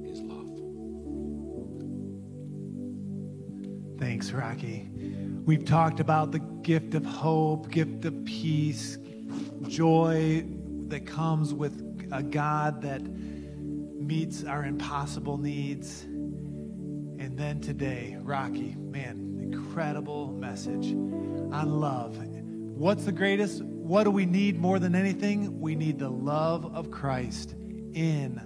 is 0.04 0.20
love. 0.20 0.50
Thanks, 3.98 4.30
Rocky. 4.32 4.88
We've 5.44 5.64
talked 5.64 6.00
about 6.00 6.32
the 6.32 6.38
gift 6.38 6.94
of 6.94 7.04
hope, 7.04 7.70
gift 7.70 8.04
of 8.04 8.24
peace, 8.24 8.98
joy 9.68 10.44
that 10.88 11.06
comes 11.06 11.52
with 11.52 11.83
a 12.14 12.22
God 12.22 12.82
that 12.82 13.02
meets 13.02 14.44
our 14.44 14.64
impossible 14.64 15.36
needs. 15.36 16.04
And 16.04 17.36
then 17.36 17.60
today, 17.60 18.16
Rocky, 18.20 18.76
man, 18.78 19.40
incredible 19.42 20.28
message 20.28 20.92
on 20.92 21.80
love. 21.80 22.16
What's 22.16 23.04
the 23.04 23.12
greatest? 23.12 23.62
What 23.64 24.04
do 24.04 24.12
we 24.12 24.26
need 24.26 24.60
more 24.60 24.78
than 24.78 24.94
anything? 24.94 25.60
We 25.60 25.74
need 25.74 25.98
the 25.98 26.08
love 26.08 26.74
of 26.76 26.92
Christ 26.92 27.52
in 27.92 28.40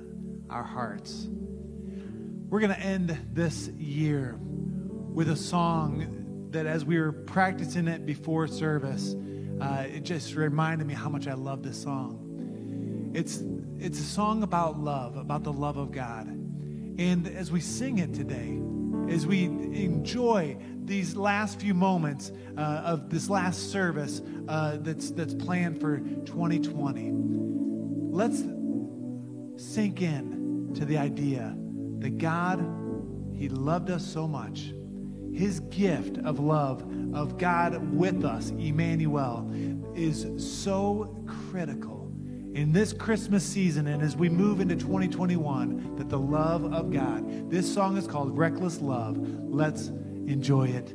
our 0.49 0.65
hearts. 0.65 1.29
We're 1.31 2.61
going 2.61 2.75
to 2.75 2.81
end 2.81 3.19
this 3.35 3.69
year 3.69 4.39
with 4.39 5.29
a 5.29 5.37
song 5.37 6.49
that, 6.53 6.65
as 6.65 6.87
we 6.87 6.99
were 6.99 7.13
practicing 7.13 7.87
it 7.87 8.07
before 8.07 8.47
service, 8.47 9.15
uh, 9.61 9.85
it 9.87 10.05
just 10.05 10.35
reminded 10.35 10.87
me 10.87 10.95
how 10.95 11.11
much 11.11 11.27
I 11.27 11.35
love 11.35 11.63
this 11.63 11.83
song. 11.83 12.28
It's, 13.19 13.43
it's 13.81 13.99
a 13.99 14.05
song 14.05 14.45
about 14.45 14.79
love, 14.79 15.17
about 15.17 15.43
the 15.43 15.53
love 15.53 15.77
of 15.77 15.91
God. 15.91 16.29
And 16.29 17.27
as 17.27 17.51
we 17.51 17.59
sing 17.59 17.99
it 17.99 18.15
today, 18.15 18.61
as 19.13 19.27
we 19.27 19.47
enjoy 19.47 20.57
these 20.85 21.17
last 21.17 21.59
few 21.59 21.75
moments 21.75 22.31
uh, 22.57 22.61
of 22.61 23.11
this 23.11 23.29
last 23.29 23.73
service 23.73 24.23
uh, 24.47 24.77
that's, 24.83 25.11
that's 25.11 25.35
planned 25.35 25.81
for 25.81 25.99
2020, 25.99 27.11
let's 28.13 28.45
sink 29.57 30.01
in 30.01 30.71
to 30.77 30.85
the 30.85 30.97
idea 30.97 31.57
that 31.99 32.19
God, 32.19 32.61
He 33.35 33.49
loved 33.49 33.91
us 33.91 34.07
so 34.07 34.29
much. 34.29 34.73
His 35.35 35.59
gift 35.59 36.19
of 36.19 36.39
love, 36.39 36.89
of 37.13 37.37
God 37.37 37.93
with 37.93 38.25
us, 38.25 38.51
Emmanuel, 38.51 39.51
is 39.97 40.25
so 40.39 41.21
critical 41.51 41.98
in 42.59 42.73
this 42.73 42.93
Christmas 42.93 43.45
season 43.45 43.87
and 43.87 44.03
as 44.03 44.17
we 44.17 44.29
move 44.29 44.61
into 44.61 44.75
2021 44.75 45.95
that 45.95 46.09
the 46.09 46.19
love 46.19 46.73
of 46.73 46.93
God, 46.93 47.49
this 47.49 47.73
song 47.73 47.97
is 47.97 48.09
called 48.09 48.37
Reckless 48.37 48.81
Love. 48.81 49.17
Let's 49.49 49.87
enjoy 50.27 50.67
it 50.67 50.89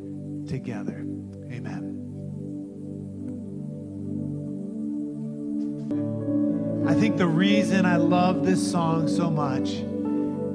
together. 0.45 1.05
Amen. 1.49 2.01
I 6.85 6.93
think 6.95 7.15
the 7.15 7.27
reason 7.27 7.85
I 7.85 7.95
love 7.95 8.45
this 8.45 8.69
song 8.69 9.07
so 9.07 9.31
much 9.31 9.69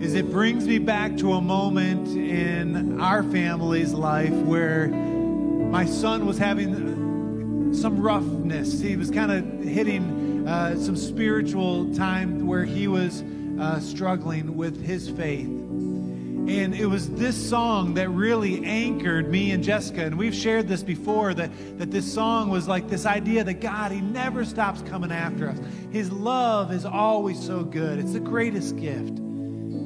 is 0.05 0.13
it 0.15 0.31
brings 0.31 0.67
me 0.67 0.77
back 0.77 1.17
to 1.17 1.33
a 1.33 1.41
moment 1.41 2.09
in 2.09 3.01
our 3.01 3.23
family's 3.23 3.95
life 3.95 4.35
where 4.45 4.89
my 4.89 5.87
son 5.87 6.27
was 6.27 6.37
having 6.37 7.73
some 7.73 7.99
roughness. 7.99 8.79
He 8.83 8.97
was 8.97 9.11
kind 9.11 9.33
of 9.33 9.65
hitting 9.65 10.18
uh, 10.49 10.75
some 10.77 10.97
spiritual 10.97 11.95
time 11.95 12.47
where 12.47 12.65
he 12.65 12.89
was 12.89 13.23
uh, 13.61 13.79
struggling 13.81 14.57
with 14.57 14.83
his 14.83 15.11
faith. 15.11 15.47
And 15.47 16.75
it 16.75 16.87
was 16.87 17.11
this 17.11 17.37
song 17.37 17.93
that 17.95 18.09
really 18.09 18.65
anchored 18.65 19.29
me 19.29 19.51
and 19.51 19.63
Jessica. 19.63 20.07
And 20.07 20.17
we've 20.17 20.35
shared 20.35 20.67
this 20.67 20.83
before 20.83 21.35
that, 21.35 21.51
that 21.79 21.91
this 21.91 22.11
song 22.11 22.49
was 22.49 22.67
like 22.67 22.89
this 22.89 23.05
idea 23.05 23.45
that 23.45 23.61
God, 23.61 23.93
He 23.93 24.01
never 24.01 24.47
stops 24.47 24.81
coming 24.81 25.13
after 25.13 25.51
us. 25.51 25.59
His 25.91 26.11
love 26.11 26.73
is 26.73 26.87
always 26.87 27.39
so 27.39 27.63
good. 27.63 27.99
It's 27.99 28.15
the 28.15 28.21
greatest 28.21 28.79
gift, 28.79 29.21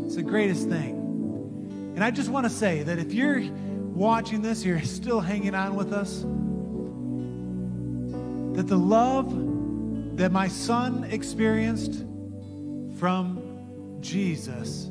it's 0.04 0.14
the 0.14 0.22
greatest 0.22 0.68
thing. 0.68 1.92
And 1.96 2.04
I 2.04 2.12
just 2.12 2.28
want 2.28 2.44
to 2.44 2.50
say 2.50 2.84
that 2.84 3.00
if 3.00 3.12
you're 3.12 3.42
watching 3.42 4.42
this, 4.42 4.64
you're 4.64 4.80
still 4.82 5.18
hanging 5.18 5.56
on 5.56 5.74
with 5.74 5.92
us, 5.92 6.20
that 8.56 8.68
the 8.68 8.78
love 8.78 9.51
that 10.16 10.30
my 10.30 10.48
son 10.48 11.04
experienced 11.04 12.04
from 12.98 13.98
Jesus 14.00 14.86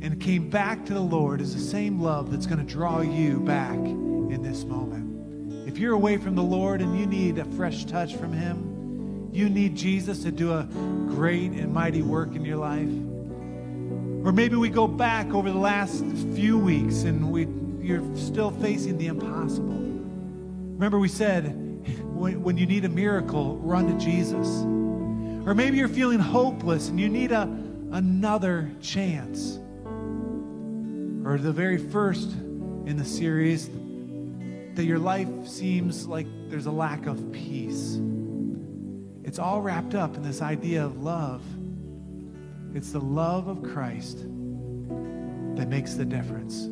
and 0.00 0.20
came 0.20 0.50
back 0.50 0.84
to 0.86 0.94
the 0.94 1.00
Lord 1.00 1.40
is 1.40 1.54
the 1.54 1.60
same 1.60 2.00
love 2.00 2.30
that's 2.30 2.46
going 2.46 2.58
to 2.58 2.64
draw 2.64 3.00
you 3.00 3.40
back 3.40 3.74
in 3.74 4.42
this 4.42 4.64
moment. 4.64 5.68
If 5.68 5.78
you're 5.78 5.94
away 5.94 6.16
from 6.16 6.34
the 6.34 6.42
Lord 6.42 6.80
and 6.80 6.98
you 6.98 7.06
need 7.06 7.38
a 7.38 7.44
fresh 7.44 7.84
touch 7.84 8.16
from 8.16 8.32
Him, 8.32 9.30
you 9.32 9.48
need 9.48 9.76
Jesus 9.76 10.22
to 10.24 10.32
do 10.32 10.52
a 10.52 10.64
great 10.64 11.52
and 11.52 11.72
mighty 11.72 12.02
work 12.02 12.34
in 12.34 12.44
your 12.44 12.56
life. 12.56 12.88
Or 14.26 14.32
maybe 14.32 14.56
we 14.56 14.68
go 14.68 14.86
back 14.86 15.32
over 15.32 15.50
the 15.50 15.58
last 15.58 16.04
few 16.34 16.58
weeks 16.58 17.02
and 17.02 17.30
we, 17.30 17.46
you're 17.80 18.02
still 18.16 18.50
facing 18.50 18.98
the 18.98 19.06
impossible. 19.06 19.74
Remember, 19.74 20.98
we 20.98 21.08
said 21.08 21.61
when, 22.22 22.40
when 22.44 22.56
you 22.56 22.66
need 22.66 22.84
a 22.84 22.88
miracle, 22.88 23.56
run 23.56 23.88
to 23.88 24.04
Jesus. 24.04 24.46
Or 25.44 25.54
maybe 25.56 25.76
you're 25.76 25.88
feeling 25.88 26.20
hopeless 26.20 26.88
and 26.88 27.00
you 27.00 27.08
need 27.08 27.32
a, 27.32 27.42
another 27.90 28.70
chance 28.80 29.58
or 31.24 31.36
the 31.38 31.52
very 31.52 31.78
first 31.78 32.30
in 32.86 32.96
the 32.96 33.04
series, 33.04 33.68
that 34.74 34.84
your 34.84 35.00
life 35.00 35.28
seems 35.46 36.06
like 36.06 36.26
there's 36.48 36.66
a 36.66 36.70
lack 36.70 37.06
of 37.06 37.32
peace. 37.32 37.98
It's 39.24 39.40
all 39.40 39.60
wrapped 39.60 39.96
up 39.96 40.16
in 40.16 40.22
this 40.22 40.42
idea 40.42 40.84
of 40.84 41.02
love. 41.02 41.42
It's 42.74 42.92
the 42.92 43.00
love 43.00 43.48
of 43.48 43.62
Christ 43.62 44.18
that 44.18 45.68
makes 45.68 45.94
the 45.94 46.04
difference. 46.04 46.68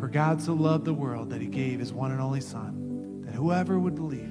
For 0.00 0.08
God 0.08 0.40
so 0.40 0.54
loved 0.54 0.86
the 0.86 0.94
world 0.94 1.28
that 1.30 1.42
he 1.42 1.46
gave 1.46 1.78
his 1.78 1.92
one 1.92 2.10
and 2.10 2.20
only 2.20 2.40
Son, 2.40 3.22
that 3.26 3.34
whoever 3.34 3.78
would 3.78 3.94
believe 3.94 4.29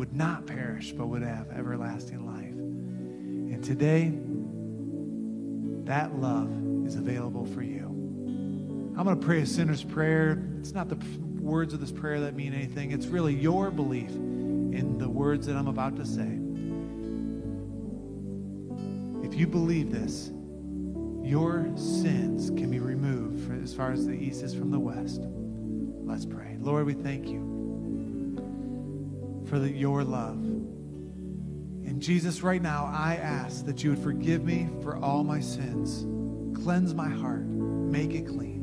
would 0.00 0.16
not 0.16 0.46
perish, 0.46 0.92
but 0.92 1.08
would 1.08 1.20
have 1.20 1.50
everlasting 1.50 2.24
life. 2.24 2.54
And 2.54 3.62
today, 3.62 4.10
that 5.84 6.18
love 6.18 6.48
is 6.86 6.94
available 6.94 7.44
for 7.44 7.62
you. 7.62 7.84
I'm 8.96 9.04
going 9.04 9.20
to 9.20 9.26
pray 9.26 9.42
a 9.42 9.46
sinner's 9.46 9.84
prayer. 9.84 10.42
It's 10.58 10.72
not 10.72 10.88
the 10.88 10.96
words 11.38 11.74
of 11.74 11.80
this 11.80 11.92
prayer 11.92 12.18
that 12.20 12.34
mean 12.34 12.54
anything, 12.54 12.92
it's 12.92 13.08
really 13.08 13.34
your 13.34 13.70
belief 13.70 14.08
in 14.08 14.96
the 14.96 15.06
words 15.06 15.46
that 15.48 15.56
I'm 15.56 15.68
about 15.68 15.96
to 15.96 16.06
say. 16.06 16.38
If 19.22 19.38
you 19.38 19.46
believe 19.46 19.92
this, 19.92 20.30
your 21.22 21.68
sins 21.76 22.48
can 22.48 22.70
be 22.70 22.78
removed 22.78 23.62
as 23.62 23.74
far 23.74 23.92
as 23.92 24.06
the 24.06 24.14
east 24.14 24.42
is 24.42 24.54
from 24.54 24.70
the 24.70 24.80
west. 24.80 25.20
Let's 26.06 26.24
pray. 26.24 26.56
Lord, 26.58 26.86
we 26.86 26.94
thank 26.94 27.28
you 27.28 27.59
for 29.50 29.58
the, 29.58 29.68
your 29.68 30.04
love. 30.04 30.38
And 30.38 32.00
Jesus, 32.00 32.40
right 32.40 32.62
now, 32.62 32.88
I 32.94 33.16
ask 33.16 33.66
that 33.66 33.82
you 33.82 33.90
would 33.90 33.98
forgive 33.98 34.44
me 34.44 34.68
for 34.80 34.96
all 34.96 35.24
my 35.24 35.40
sins, 35.40 36.06
cleanse 36.62 36.94
my 36.94 37.08
heart, 37.08 37.44
make 37.44 38.12
it 38.14 38.28
clean. 38.28 38.60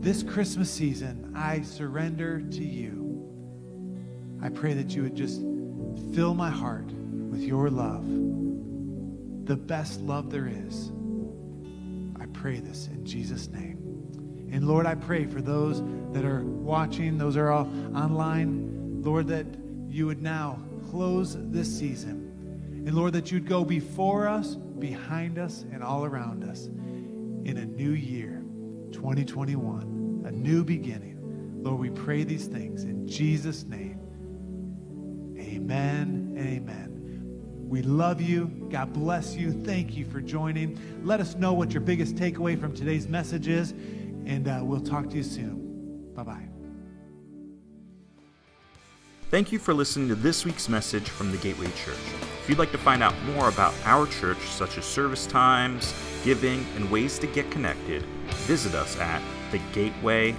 This 0.00 0.22
Christmas 0.22 0.70
season, 0.70 1.32
I 1.34 1.62
surrender 1.62 2.42
to 2.42 2.62
you. 2.62 3.06
I 4.42 4.50
pray 4.50 4.74
that 4.74 4.94
you 4.94 5.02
would 5.02 5.16
just 5.16 5.40
fill 6.14 6.34
my 6.34 6.50
heart 6.50 6.92
with 7.30 7.40
your 7.40 7.70
love, 7.70 8.04
the 9.46 9.56
best 9.56 10.02
love 10.02 10.30
there 10.30 10.46
is. 10.46 10.92
I 12.20 12.26
pray 12.26 12.60
this 12.60 12.88
in 12.88 13.06
Jesus' 13.06 13.48
name. 13.48 13.77
And 14.50 14.66
Lord, 14.66 14.86
I 14.86 14.94
pray 14.94 15.26
for 15.26 15.40
those 15.40 15.82
that 16.12 16.24
are 16.24 16.42
watching, 16.42 17.18
those 17.18 17.36
are 17.36 17.50
all 17.50 17.70
online, 17.94 19.02
Lord, 19.02 19.28
that 19.28 19.46
you 19.88 20.06
would 20.06 20.22
now 20.22 20.58
close 20.90 21.36
this 21.38 21.78
season. 21.78 22.84
And 22.86 22.94
Lord, 22.94 23.12
that 23.12 23.30
you'd 23.30 23.46
go 23.46 23.64
before 23.64 24.26
us, 24.26 24.54
behind 24.54 25.38
us, 25.38 25.64
and 25.72 25.82
all 25.82 26.04
around 26.04 26.44
us 26.44 26.66
in 26.66 27.58
a 27.58 27.64
new 27.64 27.92
year, 27.92 28.42
2021 28.92 29.96
a 30.26 30.30
new 30.30 30.62
beginning. 30.62 31.16
Lord, 31.62 31.80
we 31.80 31.90
pray 31.90 32.22
these 32.22 32.46
things 32.46 32.84
in 32.84 33.06
Jesus' 33.06 33.64
name. 33.64 33.98
Amen 35.38 36.28
amen. 36.38 37.64
We 37.68 37.82
love 37.82 38.20
you. 38.20 38.46
God 38.70 38.92
bless 38.92 39.34
you. 39.36 39.52
Thank 39.52 39.96
you 39.96 40.06
for 40.06 40.20
joining. 40.20 40.78
Let 41.04 41.20
us 41.20 41.34
know 41.34 41.52
what 41.52 41.72
your 41.72 41.82
biggest 41.82 42.14
takeaway 42.14 42.58
from 42.58 42.74
today's 42.74 43.08
message 43.08 43.48
is, 43.48 43.74
and 44.28 44.46
uh, 44.46 44.60
we'll 44.62 44.80
talk 44.80 45.10
to 45.10 45.16
you 45.16 45.24
soon. 45.24 46.12
Bye 46.14 46.22
bye. 46.22 46.48
Thank 49.30 49.52
you 49.52 49.58
for 49.58 49.74
listening 49.74 50.08
to 50.08 50.14
this 50.14 50.44
week's 50.44 50.68
message 50.68 51.08
from 51.08 51.32
the 51.32 51.36
Gateway 51.38 51.70
Church. 51.84 51.96
If 52.42 52.48
you'd 52.48 52.58
like 52.58 52.72
to 52.72 52.78
find 52.78 53.02
out 53.02 53.14
more 53.34 53.48
about 53.48 53.74
our 53.84 54.06
church, 54.06 54.38
such 54.38 54.78
as 54.78 54.84
service 54.84 55.26
times, 55.26 55.92
giving, 56.24 56.64
and 56.76 56.90
ways 56.90 57.18
to 57.18 57.26
get 57.26 57.50
connected, 57.50 58.02
visit 58.46 58.74
us 58.74 58.96
at 58.98 59.20
thegateway.church. 59.50 60.34